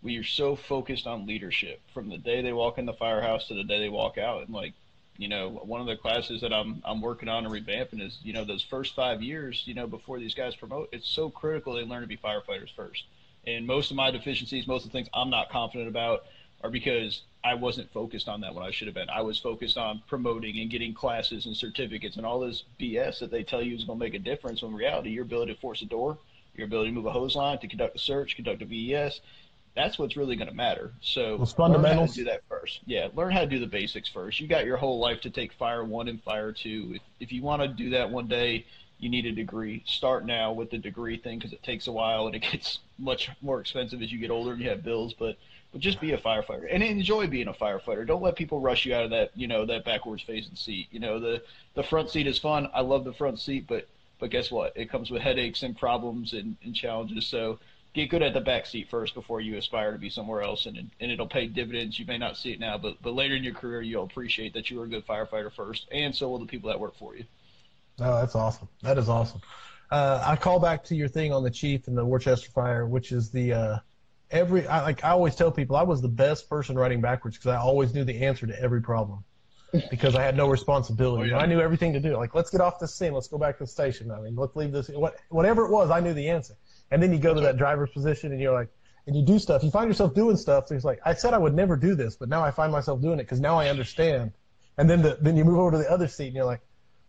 We 0.00 0.16
are 0.18 0.24
so 0.24 0.54
focused 0.54 1.08
on 1.08 1.26
leadership 1.26 1.80
from 1.92 2.08
the 2.08 2.18
day 2.18 2.40
they 2.40 2.52
walk 2.52 2.78
in 2.78 2.86
the 2.86 2.92
firehouse 2.92 3.48
to 3.48 3.54
the 3.54 3.64
day 3.64 3.80
they 3.80 3.88
walk 3.88 4.16
out, 4.16 4.44
and 4.44 4.54
like 4.54 4.74
you 5.18 5.26
know, 5.26 5.48
one 5.64 5.80
of 5.80 5.88
the 5.88 5.96
classes 5.96 6.40
that 6.42 6.52
I'm 6.52 6.80
I'm 6.84 7.00
working 7.02 7.28
on 7.28 7.44
and 7.44 7.52
revamping 7.52 8.00
is, 8.00 8.18
you 8.22 8.32
know, 8.32 8.44
those 8.44 8.62
first 8.62 8.94
five 8.94 9.20
years, 9.20 9.64
you 9.66 9.74
know, 9.74 9.88
before 9.88 10.20
these 10.20 10.34
guys 10.34 10.54
promote, 10.54 10.88
it's 10.92 11.08
so 11.08 11.28
critical 11.28 11.74
they 11.74 11.82
learn 11.82 12.02
to 12.02 12.06
be 12.06 12.16
firefighters 12.16 12.72
first. 12.74 13.04
And 13.48 13.66
most 13.66 13.90
of 13.90 13.96
my 13.96 14.10
deficiencies, 14.10 14.66
most 14.66 14.84
of 14.84 14.92
the 14.92 14.98
things 14.98 15.08
I'm 15.14 15.30
not 15.30 15.48
confident 15.48 15.88
about, 15.88 16.24
are 16.62 16.70
because 16.70 17.22
I 17.42 17.54
wasn't 17.54 17.90
focused 17.92 18.28
on 18.28 18.42
that 18.42 18.54
when 18.54 18.64
I 18.64 18.70
should 18.70 18.88
have 18.88 18.94
been. 18.94 19.08
I 19.08 19.22
was 19.22 19.38
focused 19.38 19.78
on 19.78 20.02
promoting 20.06 20.58
and 20.60 20.68
getting 20.70 20.92
classes 20.92 21.46
and 21.46 21.56
certificates 21.56 22.16
and 22.16 22.26
all 22.26 22.40
this 22.40 22.64
BS 22.78 23.20
that 23.20 23.30
they 23.30 23.42
tell 23.42 23.62
you 23.62 23.74
is 23.74 23.84
going 23.84 23.98
to 23.98 24.04
make 24.04 24.14
a 24.14 24.18
difference. 24.18 24.60
When 24.60 24.72
in 24.72 24.76
reality, 24.76 25.10
your 25.10 25.24
ability 25.24 25.54
to 25.54 25.60
force 25.60 25.80
a 25.80 25.86
door, 25.86 26.18
your 26.56 26.66
ability 26.66 26.90
to 26.90 26.94
move 26.94 27.06
a 27.06 27.12
hose 27.12 27.36
line, 27.36 27.58
to 27.60 27.68
conduct 27.68 27.96
a 27.96 27.98
search, 27.98 28.36
conduct 28.36 28.60
a 28.60 28.66
VES, 28.66 29.20
that's 29.74 29.98
what's 29.98 30.16
really 30.16 30.36
going 30.36 30.48
to 30.48 30.54
matter. 30.54 30.92
So 31.00 31.38
Those 31.38 31.52
fundamentals. 31.52 31.84
learn 31.94 32.06
how 32.08 32.12
to 32.12 32.18
do 32.18 32.24
that 32.24 32.40
first. 32.48 32.80
Yeah, 32.84 33.08
learn 33.14 33.32
how 33.32 33.40
to 33.40 33.46
do 33.46 33.60
the 33.60 33.66
basics 33.66 34.08
first. 34.08 34.40
You 34.40 34.48
got 34.48 34.66
your 34.66 34.76
whole 34.76 34.98
life 34.98 35.20
to 35.22 35.30
take 35.30 35.52
fire 35.52 35.84
one 35.84 36.08
and 36.08 36.22
fire 36.22 36.52
two. 36.52 36.94
If, 36.96 37.02
if 37.20 37.32
you 37.32 37.42
want 37.42 37.62
to 37.62 37.68
do 37.68 37.90
that 37.90 38.10
one 38.10 38.26
day, 38.26 38.66
you 38.98 39.08
need 39.08 39.26
a 39.26 39.32
degree. 39.32 39.82
Start 39.86 40.26
now 40.26 40.52
with 40.52 40.70
the 40.70 40.78
degree 40.78 41.16
thing 41.16 41.38
because 41.38 41.52
it 41.52 41.62
takes 41.62 41.86
a 41.86 41.92
while 41.92 42.26
and 42.26 42.34
it 42.34 42.40
gets 42.52 42.80
much 42.98 43.30
more 43.40 43.60
expensive 43.60 44.02
as 44.02 44.12
you 44.12 44.18
get 44.18 44.30
older 44.30 44.52
and 44.52 44.60
you 44.60 44.68
have 44.68 44.84
bills. 44.84 45.14
But 45.14 45.36
but 45.72 45.80
just 45.80 46.00
be 46.00 46.12
a 46.12 46.18
firefighter 46.18 46.66
and 46.70 46.82
enjoy 46.82 47.26
being 47.26 47.48
a 47.48 47.52
firefighter. 47.52 48.06
Don't 48.06 48.22
let 48.22 48.36
people 48.36 48.60
rush 48.60 48.86
you 48.86 48.94
out 48.94 49.04
of 49.04 49.10
that 49.10 49.30
you 49.34 49.46
know 49.46 49.66
that 49.66 49.84
backwards 49.84 50.22
facing 50.22 50.56
seat. 50.56 50.88
You 50.90 51.00
know 51.00 51.20
the 51.20 51.42
the 51.74 51.82
front 51.82 52.10
seat 52.10 52.26
is 52.26 52.38
fun. 52.38 52.68
I 52.74 52.80
love 52.80 53.04
the 53.04 53.12
front 53.12 53.38
seat, 53.38 53.66
but 53.66 53.88
but 54.18 54.30
guess 54.30 54.50
what? 54.50 54.72
It 54.76 54.90
comes 54.90 55.10
with 55.10 55.22
headaches 55.22 55.62
and 55.62 55.78
problems 55.78 56.32
and, 56.32 56.56
and 56.64 56.74
challenges. 56.74 57.26
So 57.26 57.58
get 57.94 58.10
good 58.10 58.22
at 58.22 58.34
the 58.34 58.40
back 58.40 58.66
seat 58.66 58.88
first 58.90 59.14
before 59.14 59.40
you 59.40 59.56
aspire 59.56 59.92
to 59.92 59.98
be 59.98 60.10
somewhere 60.10 60.42
else, 60.42 60.66
and 60.66 60.76
and 60.76 61.10
it'll 61.10 61.28
pay 61.28 61.46
dividends. 61.46 61.98
You 61.98 62.06
may 62.06 62.18
not 62.18 62.36
see 62.36 62.52
it 62.52 62.60
now, 62.60 62.78
but 62.78 63.00
but 63.02 63.14
later 63.14 63.36
in 63.36 63.44
your 63.44 63.54
career, 63.54 63.82
you'll 63.82 64.04
appreciate 64.04 64.54
that 64.54 64.70
you 64.70 64.78
were 64.78 64.84
a 64.84 64.88
good 64.88 65.06
firefighter 65.06 65.52
first, 65.52 65.86
and 65.92 66.14
so 66.14 66.28
will 66.28 66.38
the 66.38 66.46
people 66.46 66.68
that 66.68 66.80
work 66.80 66.96
for 66.96 67.16
you. 67.16 67.24
Oh, 68.00 68.20
that's 68.20 68.34
awesome. 68.34 68.68
That 68.82 68.98
is 68.98 69.08
awesome. 69.08 69.40
Uh, 69.90 70.22
I 70.24 70.36
call 70.36 70.60
back 70.60 70.84
to 70.84 70.94
your 70.94 71.08
thing 71.08 71.32
on 71.32 71.42
the 71.42 71.50
chief 71.50 71.88
and 71.88 71.96
the 71.96 72.04
Worcester 72.04 72.50
Fire, 72.50 72.86
which 72.86 73.10
is 73.12 73.30
the 73.30 73.52
uh, 73.52 73.78
every. 74.30 74.66
I, 74.66 74.82
like 74.82 75.04
I 75.04 75.10
always 75.10 75.34
tell 75.34 75.50
people, 75.50 75.76
I 75.76 75.82
was 75.82 76.02
the 76.02 76.08
best 76.08 76.48
person 76.48 76.76
writing 76.76 77.00
backwards 77.00 77.36
because 77.36 77.50
I 77.50 77.56
always 77.56 77.94
knew 77.94 78.04
the 78.04 78.26
answer 78.26 78.46
to 78.46 78.60
every 78.60 78.82
problem 78.82 79.24
because 79.90 80.14
I 80.14 80.22
had 80.22 80.36
no 80.36 80.48
responsibility. 80.48 81.32
Oh, 81.32 81.36
yeah. 81.36 81.42
I 81.42 81.46
knew 81.46 81.60
everything 81.60 81.92
to 81.94 82.00
do. 82.00 82.16
Like, 82.16 82.34
let's 82.34 82.50
get 82.50 82.60
off 82.60 82.78
this 82.78 82.94
scene. 82.94 83.12
Let's 83.12 83.28
go 83.28 83.38
back 83.38 83.58
to 83.58 83.64
the 83.64 83.70
station. 83.70 84.10
I 84.10 84.20
mean, 84.20 84.36
let's 84.36 84.56
leave 84.56 84.72
this. 84.72 84.88
What, 84.88 85.16
whatever 85.30 85.64
it 85.64 85.70
was, 85.70 85.90
I 85.90 86.00
knew 86.00 86.14
the 86.14 86.28
answer. 86.28 86.54
And 86.90 87.02
then 87.02 87.12
you 87.12 87.18
go 87.18 87.34
to 87.34 87.40
that 87.40 87.56
driver's 87.56 87.90
position 87.90 88.32
and 88.32 88.40
you're 88.40 88.54
like, 88.54 88.68
and 89.06 89.16
you 89.16 89.22
do 89.22 89.38
stuff. 89.38 89.62
You 89.62 89.70
find 89.70 89.88
yourself 89.88 90.14
doing 90.14 90.36
stuff. 90.36 90.68
So 90.68 90.74
it's 90.74 90.84
like, 90.84 91.00
I 91.04 91.14
said 91.14 91.32
I 91.32 91.38
would 91.38 91.54
never 91.54 91.76
do 91.76 91.94
this, 91.94 92.16
but 92.16 92.28
now 92.28 92.42
I 92.42 92.50
find 92.50 92.70
myself 92.70 93.00
doing 93.00 93.18
it 93.18 93.24
because 93.24 93.40
now 93.40 93.58
I 93.58 93.68
understand. 93.68 94.32
And 94.76 94.88
then 94.88 95.02
the, 95.02 95.18
then 95.20 95.36
you 95.36 95.44
move 95.44 95.58
over 95.58 95.72
to 95.72 95.78
the 95.78 95.90
other 95.90 96.08
seat 96.08 96.26
and 96.26 96.36
you're 96.36 96.44
like, 96.44 96.60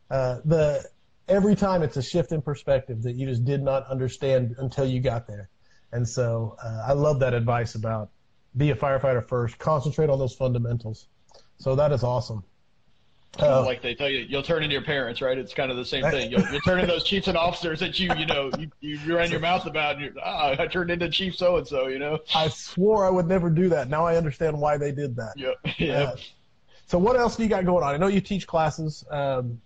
uh, 0.09 0.39
the 0.45 0.83
every 1.27 1.55
time 1.55 1.83
it's 1.83 1.97
a 1.97 2.01
shift 2.01 2.31
in 2.31 2.41
perspective 2.41 3.03
that 3.03 3.15
you 3.15 3.27
just 3.27 3.45
did 3.45 3.61
not 3.61 3.85
understand 3.87 4.55
until 4.57 4.85
you 4.85 4.99
got 4.99 5.27
there. 5.27 5.49
And 5.91 6.07
so 6.07 6.55
uh, 6.63 6.83
I 6.87 6.93
love 6.93 7.19
that 7.19 7.33
advice 7.33 7.75
about 7.75 8.09
be 8.57 8.71
a 8.71 8.75
firefighter 8.75 9.27
first, 9.27 9.57
concentrate 9.59 10.09
on 10.09 10.17
those 10.19 10.33
fundamentals. 10.33 11.07
So 11.57 11.75
that 11.75 11.91
is 11.91 12.03
awesome. 12.03 12.43
Uh, 13.39 13.63
like 13.63 13.81
they 13.81 13.93
tell 13.93 14.09
you, 14.09 14.25
you'll 14.27 14.41
turn 14.41 14.63
into 14.63 14.73
your 14.73 14.83
parents, 14.83 15.21
right? 15.21 15.37
It's 15.37 15.53
kind 15.53 15.69
of 15.69 15.77
the 15.77 15.85
same 15.85 16.03
thing. 16.05 16.31
You'll, 16.31 16.41
you'll 16.51 16.61
turn 16.61 16.79
into 16.79 16.91
those 16.91 17.03
chiefs 17.03 17.27
and 17.27 17.37
officers 17.37 17.79
that 17.79 17.99
you, 17.99 18.11
you 18.15 18.25
know, 18.25 18.49
you, 18.57 18.69
you 18.81 19.15
ran 19.15 19.29
your 19.29 19.39
mouth 19.39 19.67
about, 19.67 19.95
and 19.95 20.05
you're, 20.05 20.13
ah, 20.23 20.55
I 20.57 20.65
turned 20.65 20.89
into 20.89 21.07
Chief 21.09 21.35
so 21.35 21.57
and 21.57 21.67
so, 21.67 21.87
you 21.87 21.99
know. 21.99 22.17
I 22.33 22.47
swore 22.47 23.05
I 23.05 23.09
would 23.11 23.27
never 23.27 23.51
do 23.51 23.69
that. 23.69 23.87
Now 23.87 24.03
I 24.05 24.17
understand 24.17 24.59
why 24.59 24.77
they 24.77 24.91
did 24.91 25.15
that. 25.17 25.33
Yep. 25.37 25.55
Yeah. 25.77 26.01
Uh, 26.01 26.15
so 26.87 26.97
what 26.97 27.15
else 27.15 27.35
do 27.35 27.43
you 27.43 27.49
got 27.49 27.65
going 27.65 27.83
on? 27.83 27.93
I 27.93 27.97
know 27.97 28.07
you 28.07 28.19
teach 28.19 28.47
classes. 28.47 29.05
Um, 29.11 29.61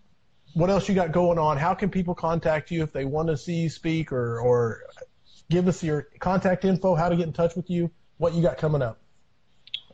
what 0.53 0.69
else 0.69 0.87
you 0.87 0.95
got 0.95 1.11
going 1.11 1.39
on? 1.39 1.57
How 1.57 1.73
can 1.73 1.89
people 1.89 2.13
contact 2.15 2.71
you 2.71 2.83
if 2.83 2.93
they 2.93 3.05
want 3.05 3.27
to 3.29 3.37
see 3.37 3.55
you 3.55 3.69
speak 3.69 4.11
or, 4.11 4.39
or 4.39 4.83
give 5.49 5.67
us 5.67 5.83
your 5.83 6.07
contact 6.19 6.65
info, 6.65 6.95
how 6.95 7.09
to 7.09 7.15
get 7.15 7.27
in 7.27 7.33
touch 7.33 7.55
with 7.55 7.69
you, 7.69 7.89
what 8.17 8.33
you 8.33 8.41
got 8.41 8.57
coming 8.57 8.81
up? 8.81 8.99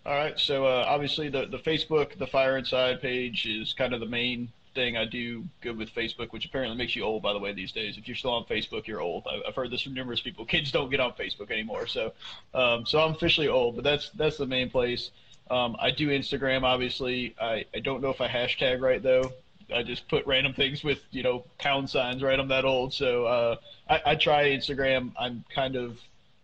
All 0.05 0.15
right. 0.15 0.37
So 0.39 0.65
uh, 0.65 0.85
obviously 0.87 1.29
the 1.29 1.45
the 1.45 1.57
Facebook, 1.57 2.17
the 2.17 2.27
Fire 2.27 2.57
Inside 2.57 3.01
page 3.01 3.45
is 3.45 3.73
kind 3.73 3.93
of 3.93 3.99
the 3.99 4.05
main 4.05 4.51
thing 4.75 4.97
I 4.97 5.05
do 5.05 5.45
good 5.61 5.77
with 5.77 5.93
Facebook, 5.93 6.31
which 6.31 6.45
apparently 6.45 6.77
makes 6.77 6.95
you 6.95 7.03
old, 7.03 7.21
by 7.21 7.33
the 7.33 7.39
way, 7.39 7.53
these 7.53 7.71
days. 7.71 7.97
If 7.97 8.07
you're 8.07 8.15
still 8.15 8.31
on 8.31 8.45
Facebook, 8.45 8.87
you're 8.87 9.01
old. 9.01 9.27
I've 9.47 9.55
heard 9.55 9.71
this 9.71 9.81
from 9.81 9.93
numerous 9.93 10.21
people. 10.21 10.45
Kids 10.45 10.71
don't 10.71 10.89
get 10.89 10.99
on 10.99 11.13
Facebook 11.13 11.51
anymore, 11.51 11.87
so 11.87 12.13
um, 12.53 12.85
so 12.85 12.99
I'm 12.99 13.13
officially 13.13 13.47
old. 13.47 13.75
But 13.75 13.83
that's 13.83 14.09
that's 14.11 14.37
the 14.37 14.47
main 14.47 14.69
place. 14.69 15.11
Um, 15.49 15.75
I 15.79 15.91
do 15.91 16.09
Instagram, 16.09 16.63
obviously. 16.63 17.35
I, 17.41 17.65
I 17.73 17.79
don't 17.79 18.01
know 18.01 18.09
if 18.09 18.21
I 18.21 18.27
hashtag 18.27 18.81
right 18.81 19.01
though. 19.01 19.33
I 19.73 19.83
just 19.83 20.07
put 20.07 20.25
random 20.25 20.53
things 20.53 20.83
with 20.83 20.99
you 21.11 21.23
know 21.23 21.45
pound 21.57 21.89
signs. 21.89 22.23
Right, 22.23 22.39
I'm 22.39 22.47
that 22.49 22.65
old, 22.65 22.93
so 22.93 23.25
uh, 23.25 23.55
I, 23.89 24.01
I 24.07 24.15
try 24.15 24.45
Instagram. 24.45 25.11
I'm 25.19 25.43
kind 25.53 25.75
of 25.75 25.97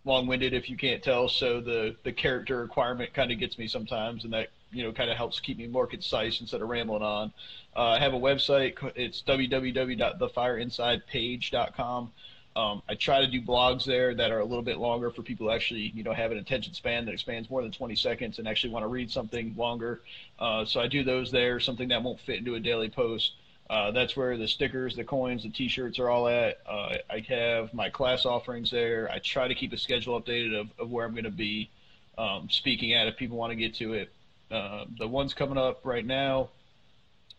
long-winded 0.06 0.54
if 0.54 0.70
you 0.70 0.78
can't 0.78 1.04
tell 1.04 1.28
so 1.28 1.60
the 1.60 1.96
the 2.04 2.12
character 2.12 2.62
requirement 2.62 3.12
kind 3.14 3.32
of 3.32 3.40
gets 3.40 3.58
me 3.58 3.68
sometimes 3.68 4.24
and 4.24 4.32
that 4.32 4.50
you 4.72 4.84
know 4.84 4.92
kind 4.92 5.10
of 5.10 5.18
helps 5.18 5.40
keep 5.40 5.58
me 5.58 5.66
more 5.68 5.88
concise 5.88 6.42
instead 6.42 6.62
of 6.62 6.70
rambling 6.70 7.02
on 7.02 7.34
uh, 7.76 7.86
i 7.86 7.98
have 8.00 8.14
a 8.14 8.20
website 8.20 8.76
it's 8.96 9.24
www.thefireinsidepage.com 9.28 12.12
um, 12.56 12.82
i 12.90 12.96
try 12.96 13.22
to 13.22 13.28
do 13.28 13.42
blogs 13.42 13.86
there 13.86 14.14
that 14.14 14.32
are 14.32 14.40
a 14.40 14.46
little 14.46 14.64
bit 14.64 14.78
longer 14.78 15.10
for 15.10 15.22
people 15.22 15.48
who 15.48 15.54
actually 15.54 15.92
you 15.96 16.04
know 16.04 16.14
have 16.14 16.32
an 16.32 16.38
attention 16.38 16.74
span 16.74 17.06
that 17.06 17.14
expands 17.14 17.50
more 17.50 17.62
than 17.62 17.72
20 17.72 17.96
seconds 17.96 18.40
and 18.40 18.48
actually 18.48 18.72
want 18.72 18.84
to 18.84 18.88
read 18.88 19.10
something 19.12 19.54
longer 19.58 20.02
uh, 20.40 20.66
so 20.66 20.80
i 20.80 20.88
do 20.88 21.04
those 21.04 21.32
there 21.32 21.60
something 21.60 21.90
that 21.90 22.02
won't 22.02 22.20
fit 22.22 22.38
into 22.38 22.56
a 22.56 22.60
daily 22.60 22.90
post 22.90 23.34
uh, 23.70 23.92
that's 23.92 24.16
where 24.16 24.38
the 24.38 24.48
stickers, 24.48 24.96
the 24.96 25.04
coins, 25.04 25.42
the 25.44 25.50
T-shirts 25.50 25.98
are 25.98 26.10
all 26.10 26.28
at. 26.28 26.60
Uh, 26.70 26.98
I 27.10 27.26
have 27.30 27.74
my 27.74 27.90
class 27.90 28.26
offerings 28.26 28.70
there. 28.70 29.10
I 29.12 29.18
try 29.20 29.48
to 29.48 29.56
keep 29.56 29.74
a 29.74 29.78
schedule 29.78 30.22
updated 30.22 30.60
of, 30.60 30.68
of 30.78 30.92
where 30.92 31.06
I'm 31.06 31.14
going 31.14 31.24
to 31.24 31.32
be 31.32 31.70
um, 32.18 32.48
speaking 32.50 32.94
at 32.94 33.08
if 33.08 33.18
people 33.18 33.38
want 33.38 33.52
to 33.52 33.56
get 33.56 33.74
to 33.76 33.94
it. 33.94 34.12
Uh, 34.52 34.86
the 35.00 35.08
ones 35.08 35.34
coming 35.34 35.58
up 35.58 35.80
right 35.84 36.06
now, 36.06 36.50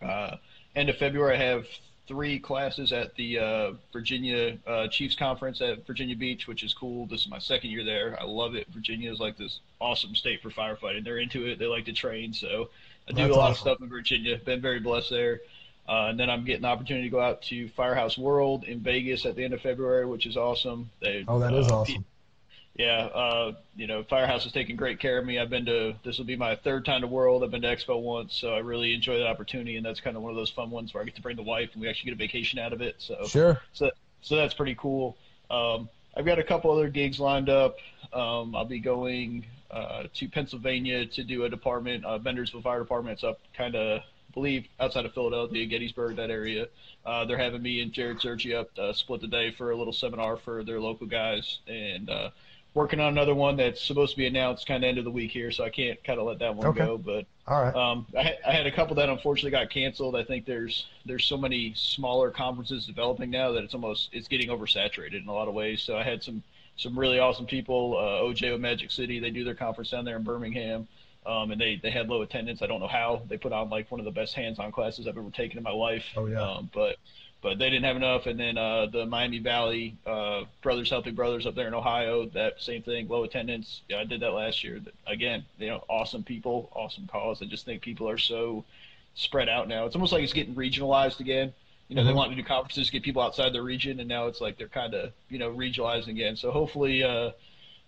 uh, 0.02 0.36
end 0.74 0.88
of 0.88 0.96
February, 0.96 1.36
I 1.36 1.38
have 1.38 1.66
three 2.06 2.38
classes 2.38 2.92
at 2.92 3.14
the 3.16 3.38
uh, 3.38 3.72
Virginia 3.92 4.56
uh, 4.66 4.88
Chiefs 4.88 5.16
Conference 5.16 5.60
at 5.60 5.86
Virginia 5.86 6.16
Beach, 6.16 6.46
which 6.46 6.62
is 6.62 6.72
cool. 6.72 7.06
This 7.06 7.22
is 7.22 7.28
my 7.28 7.38
second 7.38 7.70
year 7.70 7.84
there. 7.84 8.16
I 8.20 8.24
love 8.24 8.54
it. 8.54 8.66
Virginia 8.72 9.12
is 9.12 9.18
like 9.18 9.36
this 9.36 9.60
awesome 9.80 10.14
state 10.14 10.42
for 10.42 10.50
firefighting. 10.50 11.04
They're 11.04 11.18
into 11.18 11.46
it. 11.46 11.58
They 11.58 11.66
like 11.66 11.84
to 11.86 11.92
train, 11.92 12.32
so 12.32 12.70
I 13.08 13.12
do 13.12 13.22
That's 13.22 13.34
a 13.34 13.38
lot 13.38 13.50
of 13.50 13.58
stuff 13.58 13.80
in 13.80 13.88
Virginia. 13.88 14.38
Been 14.38 14.60
very 14.60 14.80
blessed 14.80 15.10
there. 15.10 15.40
Uh, 15.88 16.06
and 16.08 16.18
then 16.18 16.28
I'm 16.28 16.44
getting 16.44 16.62
the 16.62 16.68
opportunity 16.68 17.06
to 17.06 17.10
go 17.10 17.20
out 17.20 17.42
to 17.42 17.68
Firehouse 17.70 18.18
World 18.18 18.64
in 18.64 18.80
Vegas 18.80 19.24
at 19.24 19.36
the 19.36 19.44
end 19.44 19.54
of 19.54 19.60
February, 19.60 20.04
which 20.04 20.26
is 20.26 20.36
awesome. 20.36 20.90
They, 21.00 21.24
Oh, 21.28 21.38
that 21.38 21.54
is 21.54 21.68
uh, 21.68 21.80
awesome. 21.80 22.04
Yeah, 22.78 23.06
uh, 23.06 23.52
you 23.74 23.86
know, 23.86 24.04
Firehouse 24.04 24.44
has 24.44 24.52
taken 24.52 24.76
great 24.76 25.00
care 25.00 25.18
of 25.18 25.24
me. 25.24 25.38
I've 25.38 25.48
been 25.48 25.64
to 25.64 25.94
this 26.04 26.18
will 26.18 26.26
be 26.26 26.36
my 26.36 26.56
third 26.56 26.84
time 26.84 27.00
to 27.00 27.06
World. 27.06 27.42
I've 27.42 27.50
been 27.50 27.62
to 27.62 27.74
Expo 27.74 28.00
once, 28.00 28.34
so 28.34 28.54
I 28.54 28.58
really 28.58 28.92
enjoy 28.92 29.18
that 29.18 29.26
opportunity, 29.26 29.76
and 29.76 29.86
that's 29.86 30.00
kind 30.00 30.14
of 30.16 30.22
one 30.22 30.30
of 30.30 30.36
those 30.36 30.50
fun 30.50 30.70
ones 30.70 30.92
where 30.92 31.02
I 31.02 31.06
get 31.06 31.14
to 31.16 31.22
bring 31.22 31.36
the 31.36 31.42
wife 31.42 31.70
and 31.72 31.80
we 31.80 31.88
actually 31.88 32.10
get 32.10 32.14
a 32.14 32.18
vacation 32.18 32.58
out 32.58 32.74
of 32.74 32.82
it. 32.82 32.96
So 32.98 33.24
Sure. 33.26 33.60
so 33.72 33.90
so 34.20 34.36
that's 34.36 34.52
pretty 34.52 34.74
cool. 34.74 35.16
Um, 35.50 35.88
I've 36.16 36.26
got 36.26 36.38
a 36.38 36.44
couple 36.44 36.70
other 36.70 36.88
gigs 36.88 37.18
lined 37.18 37.48
up. 37.48 37.76
Um, 38.12 38.54
I'll 38.54 38.64
be 38.64 38.80
going 38.80 39.46
uh, 39.70 40.04
to 40.14 40.28
Pennsylvania 40.28 41.06
to 41.06 41.24
do 41.24 41.44
a 41.44 41.48
department, 41.48 42.04
uh, 42.04 42.18
Bendersville 42.18 42.62
Fire 42.62 42.80
Department. 42.80 43.14
It's 43.14 43.24
up 43.24 43.40
kind 43.56 43.74
of, 43.74 44.02
believe, 44.32 44.66
outside 44.80 45.04
of 45.04 45.12
Philadelphia, 45.12 45.66
Gettysburg, 45.66 46.16
that 46.16 46.30
area. 46.30 46.68
Uh, 47.04 47.24
they're 47.24 47.38
having 47.38 47.62
me 47.62 47.80
and 47.80 47.92
Jared 47.92 48.20
Sergi 48.20 48.54
up 48.54 48.70
uh, 48.78 48.92
split 48.92 49.20
the 49.20 49.26
day 49.28 49.50
for 49.50 49.70
a 49.70 49.76
little 49.76 49.92
seminar 49.92 50.36
for 50.36 50.64
their 50.64 50.80
local 50.80 51.06
guys, 51.06 51.58
and 51.68 52.08
uh, 52.08 52.30
working 52.76 53.00
on 53.00 53.08
another 53.08 53.34
one 53.34 53.56
that's 53.56 53.82
supposed 53.82 54.12
to 54.12 54.18
be 54.18 54.26
announced 54.26 54.66
kind 54.66 54.84
of 54.84 54.88
end 54.88 54.98
of 54.98 55.04
the 55.04 55.10
week 55.10 55.30
here, 55.30 55.50
so 55.50 55.64
I 55.64 55.70
can't 55.70 56.02
kind 56.04 56.20
of 56.20 56.26
let 56.26 56.38
that 56.40 56.54
one 56.54 56.66
Okay. 56.66 56.84
go. 56.84 56.98
But 56.98 57.24
All 57.48 57.62
right. 57.62 57.74
um, 57.74 58.06
I, 58.16 58.22
had- 58.22 58.38
I 58.46 58.52
had 58.52 58.66
a 58.66 58.70
couple 58.70 58.94
that 58.96 59.08
unfortunately 59.08 59.50
got 59.52 59.70
canceled. 59.70 60.14
I 60.14 60.22
think 60.22 60.44
there's 60.44 60.86
there's 61.06 61.24
so 61.24 61.38
many 61.38 61.72
smaller 61.74 62.30
conferences 62.30 62.84
developing 62.86 63.30
now 63.30 63.50
that 63.52 63.64
it's 63.64 63.72
almost 63.72 64.10
it's 64.12 64.28
getting 64.28 64.50
oversaturated 64.50 65.22
in 65.22 65.26
a 65.28 65.32
lot 65.32 65.48
of 65.48 65.54
ways. 65.54 65.82
So 65.82 65.96
I 65.96 66.02
had 66.02 66.22
some 66.22 66.42
some 66.76 66.96
really 66.98 67.18
awesome 67.18 67.46
people. 67.46 67.96
Uh, 67.96 68.22
OJO 68.22 68.60
Magic 68.60 68.90
City, 68.90 69.18
they 69.20 69.30
do 69.30 69.42
their 69.42 69.54
conference 69.54 69.90
down 69.90 70.04
there 70.04 70.16
in 70.16 70.22
Birmingham, 70.22 70.86
um, 71.24 71.52
and 71.52 71.58
they 71.58 71.80
they 71.82 71.90
had 71.90 72.10
low 72.10 72.20
attendance. 72.20 72.60
I 72.60 72.66
don't 72.66 72.80
know 72.80 72.88
how 72.88 73.22
they 73.26 73.38
put 73.38 73.54
on 73.54 73.70
like 73.70 73.90
one 73.90 74.00
of 74.00 74.04
the 74.04 74.12
best 74.12 74.34
hands-on 74.34 74.70
classes 74.70 75.08
I've 75.08 75.16
ever 75.16 75.30
taken 75.30 75.56
in 75.56 75.64
my 75.64 75.70
life. 75.72 76.04
Oh, 76.14 76.26
yeah. 76.26 76.42
Um, 76.42 76.68
but 76.74 76.96
but 77.42 77.58
they 77.58 77.70
didn't 77.70 77.84
have 77.84 77.96
enough. 77.96 78.26
And 78.26 78.40
then 78.40 78.58
uh, 78.58 78.86
the 78.86 79.06
Miami 79.06 79.38
Valley 79.38 79.96
uh, 80.06 80.44
Brothers 80.62 80.90
Helping 80.90 81.14
Brothers 81.14 81.46
up 81.46 81.54
there 81.54 81.68
in 81.68 81.74
Ohio, 81.74 82.26
that 82.30 82.60
same 82.60 82.82
thing, 82.82 83.06
low 83.08 83.24
attendance. 83.24 83.82
Yeah, 83.88 83.98
I 84.00 84.04
did 84.04 84.20
that 84.20 84.32
last 84.32 84.64
year. 84.64 84.80
Again, 85.06 85.44
you 85.58 85.68
know, 85.68 85.84
awesome 85.88 86.24
people, 86.24 86.70
awesome 86.74 87.06
cause. 87.06 87.42
I 87.42 87.44
just 87.44 87.64
think 87.64 87.82
people 87.82 88.08
are 88.08 88.18
so 88.18 88.64
spread 89.14 89.48
out 89.48 89.68
now. 89.68 89.86
It's 89.86 89.94
almost 89.94 90.12
like 90.12 90.24
it's 90.24 90.32
getting 90.32 90.54
regionalized 90.54 91.20
again. 91.20 91.52
you 91.88 91.94
know, 91.94 92.00
mm-hmm. 92.02 92.08
they 92.08 92.14
want 92.14 92.30
to 92.30 92.36
do 92.36 92.42
conferences 92.42 92.86
to 92.86 92.92
get 92.92 93.02
people 93.02 93.22
outside 93.22 93.52
the 93.52 93.62
region, 93.62 94.00
and 94.00 94.08
now 94.08 94.26
it's 94.26 94.40
like 94.40 94.58
they're 94.58 94.68
kind 94.68 94.94
of, 94.94 95.12
you 95.28 95.38
know, 95.38 95.50
regionalizing 95.50 96.08
again. 96.08 96.36
So 96.36 96.50
hopefully, 96.50 97.04
uh, 97.04 97.30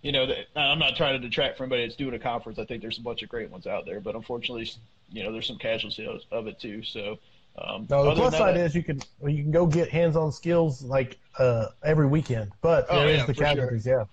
you 0.01 0.11
know, 0.11 0.25
I'm 0.55 0.79
not 0.79 0.95
trying 0.95 1.19
to 1.19 1.27
detract 1.27 1.57
from 1.57 1.65
anybody 1.65 1.85
that's 1.85 1.97
doing 1.97 2.13
a 2.13 2.19
conference. 2.19 2.59
I 2.59 2.65
think 2.65 2.81
there's 2.81 2.97
a 2.97 3.01
bunch 3.01 3.23
of 3.23 3.29
great 3.29 3.49
ones 3.49 3.67
out 3.67 3.85
there, 3.85 3.99
but 3.99 4.15
unfortunately, 4.15 4.71
you 5.11 5.23
know, 5.23 5.33
there's 5.33 5.47
some 5.47 5.57
casualties 5.57 6.07
of 6.31 6.47
it 6.47 6.59
too. 6.59 6.83
So. 6.83 7.19
Um, 7.57 7.87
no, 7.89 8.05
the 8.05 8.15
plus 8.15 8.37
side 8.37 8.55
that, 8.55 8.65
is 8.67 8.75
you 8.75 8.83
can 8.83 9.01
you 9.27 9.43
can 9.43 9.51
go 9.51 9.65
get 9.65 9.89
hands-on 9.89 10.31
skills 10.31 10.81
like 10.81 11.17
uh, 11.37 11.67
every 11.83 12.07
weekend, 12.07 12.51
but 12.61 12.85
oh, 12.89 12.99
there 12.99 13.09
yeah, 13.09 13.21
is 13.21 13.25
the 13.25 13.33
categories, 13.33 13.83
sure. 13.83 13.99
yeah. 13.99 14.05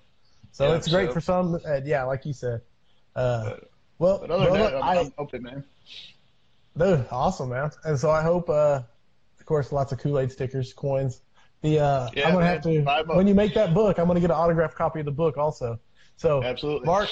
So 0.52 0.68
yeah, 0.68 0.76
it's 0.76 0.88
great 0.88 1.08
so, 1.08 1.12
for 1.12 1.20
some, 1.20 1.60
uh, 1.66 1.80
yeah, 1.84 2.04
like 2.04 2.24
you 2.24 2.32
said. 2.32 2.62
Uh, 3.14 3.50
but, 3.50 3.70
well, 3.98 4.18
but 4.18 4.30
other 4.30 4.50
than 4.50 4.60
that, 4.60 4.74
I'm, 4.76 4.82
I, 4.82 4.96
am 4.96 5.12
open, 5.18 5.42
man. 5.42 5.64
Dude, 6.76 7.06
awesome, 7.10 7.50
man. 7.50 7.70
And 7.84 7.98
so 7.98 8.10
I 8.10 8.22
hope, 8.22 8.50
uh, 8.50 8.82
of 9.38 9.46
course, 9.46 9.70
lots 9.72 9.92
of 9.92 9.98
Kool 9.98 10.18
Aid 10.18 10.32
stickers, 10.32 10.72
coins. 10.72 11.20
The 11.62 11.80
uh, 11.80 12.08
yeah, 12.14 12.26
I'm 12.26 12.34
gonna 12.34 12.44
man, 12.44 12.54
have 12.54 13.06
to 13.06 13.14
when 13.14 13.26
you 13.26 13.34
make 13.34 13.54
that 13.54 13.74
book, 13.74 13.98
I'm 13.98 14.06
gonna 14.06 14.20
get 14.20 14.30
an 14.30 14.36
autographed 14.36 14.76
copy 14.76 15.00
of 15.00 15.06
the 15.06 15.12
book 15.12 15.36
also. 15.38 15.78
So 16.16 16.42
absolutely, 16.42 16.86
Marc, 16.86 17.08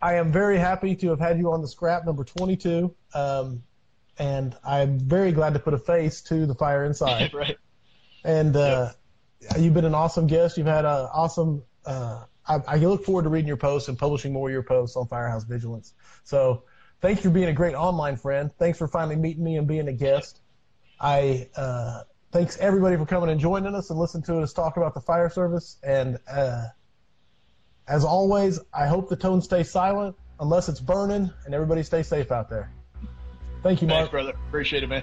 I 0.00 0.14
am 0.14 0.30
very 0.30 0.58
happy 0.58 0.94
to 0.96 1.08
have 1.10 1.18
had 1.18 1.38
you 1.38 1.52
on 1.52 1.62
the 1.62 1.68
scrap 1.68 2.06
number 2.06 2.24
22, 2.24 2.94
um, 3.14 3.62
and 4.18 4.56
I'm 4.64 4.98
very 4.98 5.32
glad 5.32 5.54
to 5.54 5.60
put 5.60 5.74
a 5.74 5.78
face 5.78 6.20
to 6.22 6.46
the 6.46 6.54
fire 6.54 6.84
inside. 6.84 7.32
right. 7.34 7.56
And 8.24 8.56
uh, 8.56 8.92
yep. 9.40 9.58
you've 9.58 9.74
been 9.74 9.84
an 9.84 9.94
awesome 9.94 10.26
guest. 10.26 10.58
You've 10.58 10.66
had 10.66 10.84
an 10.84 11.08
awesome. 11.12 11.62
Uh, 11.86 12.24
I, 12.46 12.60
I 12.66 12.76
look 12.76 13.04
forward 13.04 13.24
to 13.24 13.28
reading 13.28 13.48
your 13.48 13.56
posts 13.56 13.88
and 13.88 13.98
publishing 13.98 14.32
more 14.32 14.48
of 14.48 14.52
your 14.52 14.62
posts 14.62 14.96
on 14.96 15.06
Firehouse 15.06 15.44
Vigilance. 15.44 15.94
So 16.24 16.64
thanks 17.00 17.22
for 17.22 17.30
being 17.30 17.48
a 17.48 17.52
great 17.52 17.74
online 17.74 18.16
friend. 18.16 18.50
Thanks 18.58 18.78
for 18.78 18.88
finally 18.88 19.16
meeting 19.16 19.44
me 19.44 19.56
and 19.56 19.66
being 19.66 19.88
a 19.88 19.92
guest. 19.92 20.40
I 21.00 21.48
uh, 21.54 22.02
thanks 22.32 22.56
everybody 22.58 22.96
for 22.96 23.06
coming 23.06 23.30
and 23.30 23.38
joining 23.38 23.74
us 23.74 23.90
and 23.90 23.98
listening 23.98 24.24
to 24.24 24.40
us 24.40 24.52
talk 24.52 24.76
about 24.76 24.94
the 24.94 25.00
fire 25.00 25.30
service. 25.30 25.76
And 25.82 26.18
uh, 26.30 26.64
as 27.86 28.04
always, 28.04 28.58
I 28.74 28.86
hope 28.86 29.08
the 29.08 29.16
tone 29.16 29.42
stays 29.42 29.70
silent 29.70 30.16
unless 30.40 30.68
it's 30.68 30.80
burning, 30.80 31.30
and 31.44 31.54
everybody 31.54 31.82
stay 31.82 32.02
safe 32.02 32.30
out 32.30 32.48
there. 32.48 32.70
Thank 33.62 33.82
you, 33.82 33.88
Marc. 33.88 33.98
Thanks, 33.98 34.10
brother. 34.10 34.32
Appreciate 34.48 34.82
it, 34.82 34.88
man. 34.88 35.02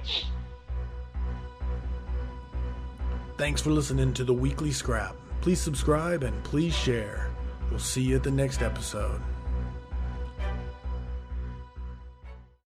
Thanks 3.37 3.61
for 3.61 3.71
listening 3.71 4.13
to 4.13 4.23
the 4.23 4.33
weekly 4.33 4.71
scrap. 4.71 5.15
Please 5.41 5.59
subscribe 5.59 6.23
and 6.23 6.41
please 6.43 6.73
share. 6.73 7.29
We'll 7.69 7.79
see 7.79 8.01
you 8.01 8.15
at 8.15 8.23
the 8.23 8.31
next 8.31 8.61
episode. 8.61 9.21